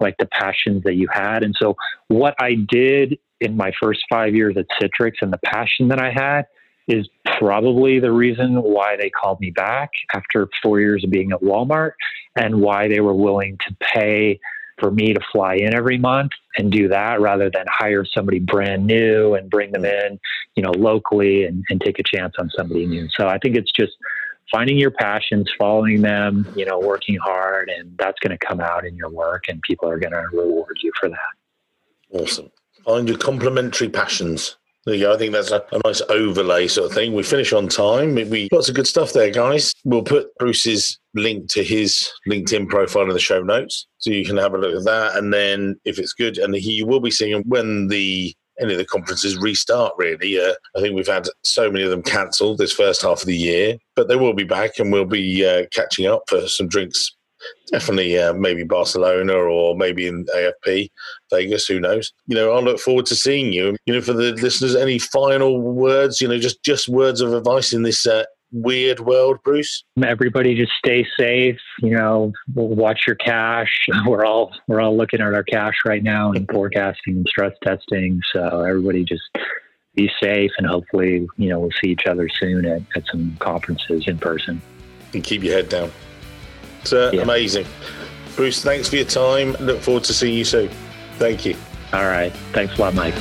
like 0.00 0.16
the 0.18 0.26
passions 0.26 0.82
that 0.84 0.94
you 0.94 1.08
had. 1.12 1.42
And 1.42 1.54
so 1.60 1.76
what 2.08 2.34
I 2.40 2.54
did 2.54 3.18
in 3.40 3.56
my 3.56 3.72
first 3.80 4.00
five 4.10 4.34
years 4.34 4.56
at 4.56 4.66
Citrix 4.80 5.14
and 5.20 5.32
the 5.32 5.40
passion 5.44 5.88
that 5.88 6.00
I 6.00 6.10
had 6.10 6.46
is 6.88 7.08
probably 7.38 8.00
the 8.00 8.10
reason 8.10 8.56
why 8.62 8.96
they 8.96 9.10
called 9.10 9.40
me 9.40 9.50
back 9.50 9.90
after 10.14 10.48
four 10.62 10.80
years 10.80 11.04
of 11.04 11.10
being 11.10 11.32
at 11.32 11.40
Walmart 11.40 11.92
and 12.36 12.60
why 12.60 12.88
they 12.88 13.00
were 13.00 13.14
willing 13.14 13.56
to 13.68 13.76
pay 13.94 14.40
for 14.78 14.90
me 14.90 15.12
to 15.12 15.20
fly 15.30 15.54
in 15.56 15.74
every 15.74 15.98
month 15.98 16.32
and 16.56 16.72
do 16.72 16.88
that 16.88 17.20
rather 17.20 17.50
than 17.50 17.64
hire 17.68 18.04
somebody 18.04 18.38
brand 18.38 18.86
new 18.86 19.34
and 19.34 19.50
bring 19.50 19.70
them 19.72 19.84
in, 19.84 20.18
you 20.56 20.62
know, 20.62 20.72
locally 20.72 21.44
and, 21.44 21.64
and 21.68 21.80
take 21.80 21.98
a 21.98 22.02
chance 22.02 22.34
on 22.38 22.50
somebody 22.56 22.86
new. 22.86 23.06
So 23.14 23.28
I 23.28 23.38
think 23.38 23.56
it's 23.56 23.70
just 23.78 23.92
finding 24.50 24.78
your 24.78 24.90
passions, 24.90 25.50
following 25.58 26.02
them, 26.02 26.46
you 26.56 26.64
know, 26.64 26.78
working 26.78 27.16
hard, 27.16 27.68
and 27.68 27.96
that's 27.98 28.18
going 28.20 28.36
to 28.36 28.46
come 28.46 28.60
out 28.60 28.86
in 28.86 28.96
your 28.96 29.10
work, 29.10 29.44
and 29.48 29.60
people 29.62 29.88
are 29.88 29.98
going 29.98 30.12
to 30.12 30.24
reward 30.32 30.78
you 30.82 30.92
for 30.98 31.08
that. 31.08 32.18
Awesome. 32.20 32.50
Find 32.84 33.08
your 33.08 33.18
complementary 33.18 33.88
passions. 33.88 34.56
There 34.86 34.94
you 34.94 35.02
go. 35.02 35.14
I 35.14 35.18
think 35.18 35.32
that's 35.32 35.50
a, 35.50 35.62
a, 35.72 35.80
nice 35.84 36.00
overlay 36.08 36.66
sort 36.66 36.88
of 36.88 36.94
thing. 36.94 37.12
We 37.12 37.22
finish 37.22 37.52
on 37.52 37.68
time. 37.68 38.14
We 38.14 38.48
lots 38.50 38.70
of 38.70 38.74
good 38.74 38.86
stuff 38.86 39.12
there, 39.12 39.30
guys. 39.30 39.74
We'll 39.84 40.02
put 40.02 40.34
Bruce's 40.38 40.98
link 41.14 41.50
to 41.50 41.62
his 41.62 42.10
LinkedIn 42.26 42.68
profile 42.68 43.02
in 43.02 43.10
the 43.10 43.20
show 43.20 43.42
notes, 43.42 43.86
so 43.98 44.10
you 44.10 44.24
can 44.24 44.38
have 44.38 44.54
a 44.54 44.58
look 44.58 44.74
at 44.74 44.84
that. 44.86 45.16
And 45.16 45.34
then, 45.34 45.78
if 45.84 45.98
it's 45.98 46.14
good, 46.14 46.38
and 46.38 46.54
he 46.54 46.82
will 46.82 47.00
be 47.00 47.10
seeing 47.10 47.42
when 47.42 47.88
the 47.88 48.34
any 48.60 48.72
of 48.72 48.78
the 48.78 48.84
conferences 48.84 49.36
restart, 49.38 49.94
really. 49.96 50.38
Uh, 50.38 50.52
I 50.76 50.80
think 50.80 50.94
we've 50.94 51.06
had 51.06 51.28
so 51.42 51.70
many 51.70 51.84
of 51.84 51.90
them 51.90 52.02
cancelled 52.02 52.58
this 52.58 52.72
first 52.72 53.02
half 53.02 53.20
of 53.20 53.26
the 53.26 53.36
year, 53.36 53.78
but 53.96 54.08
they 54.08 54.16
will 54.16 54.34
be 54.34 54.44
back 54.44 54.78
and 54.78 54.92
we'll 54.92 55.04
be 55.04 55.46
uh, 55.46 55.66
catching 55.72 56.06
up 56.06 56.22
for 56.28 56.46
some 56.48 56.68
drinks. 56.68 57.16
Definitely, 57.72 58.18
uh, 58.18 58.34
maybe 58.34 58.64
Barcelona 58.64 59.32
or 59.32 59.74
maybe 59.74 60.06
in 60.06 60.26
AFP, 60.26 60.90
Vegas, 61.30 61.66
who 61.66 61.80
knows? 61.80 62.12
You 62.26 62.36
know, 62.36 62.52
I 62.52 62.60
look 62.60 62.78
forward 62.78 63.06
to 63.06 63.14
seeing 63.14 63.52
you. 63.52 63.76
You 63.86 63.94
know, 63.94 64.02
for 64.02 64.12
the 64.12 64.32
listeners, 64.32 64.76
any 64.76 64.98
final 64.98 65.60
words, 65.60 66.20
you 66.20 66.28
know, 66.28 66.38
just, 66.38 66.62
just 66.62 66.88
words 66.88 67.22
of 67.22 67.32
advice 67.32 67.72
in 67.72 67.82
this 67.82 68.06
uh, 68.06 68.24
weird 68.52 69.00
world, 69.00 69.38
Bruce? 69.44 69.84
Everybody 70.02 70.54
just 70.54 70.72
stay 70.72 71.06
safe. 71.18 71.60
You 71.80 71.90
know, 71.90 72.32
watch 72.54 73.02
your 73.06 73.16
cash. 73.16 73.86
We're 74.06 74.24
all 74.24 74.52
we're 74.66 74.80
all 74.80 74.96
looking 74.96 75.20
at 75.20 75.34
our 75.34 75.44
cash 75.44 75.74
right 75.84 76.02
now 76.02 76.32
and 76.32 76.48
forecasting 76.50 77.16
and 77.16 77.26
stress 77.28 77.52
testing. 77.62 78.20
So 78.32 78.62
everybody 78.62 79.04
just 79.04 79.22
be 79.94 80.10
safe 80.22 80.50
and 80.58 80.66
hopefully, 80.66 81.26
you 81.36 81.48
know, 81.48 81.60
we'll 81.60 81.70
see 81.82 81.90
each 81.90 82.06
other 82.06 82.28
soon 82.28 82.64
at, 82.64 82.82
at 82.96 83.06
some 83.06 83.36
conferences 83.40 84.06
in 84.06 84.18
person. 84.18 84.60
And 85.12 85.24
keep 85.24 85.42
your 85.42 85.54
head 85.54 85.68
down. 85.68 85.90
It's 86.80 86.92
uh, 86.92 87.10
yeah. 87.12 87.22
amazing. 87.22 87.66
Bruce, 88.36 88.62
thanks 88.62 88.88
for 88.88 88.96
your 88.96 89.04
time. 89.04 89.52
Look 89.60 89.80
forward 89.80 90.04
to 90.04 90.14
seeing 90.14 90.38
you 90.38 90.44
soon. 90.44 90.70
Thank 91.18 91.44
you. 91.44 91.56
All 91.92 92.04
right. 92.04 92.32
Thanks 92.52 92.78
a 92.78 92.80
lot, 92.80 92.94
Mike. 92.94 93.14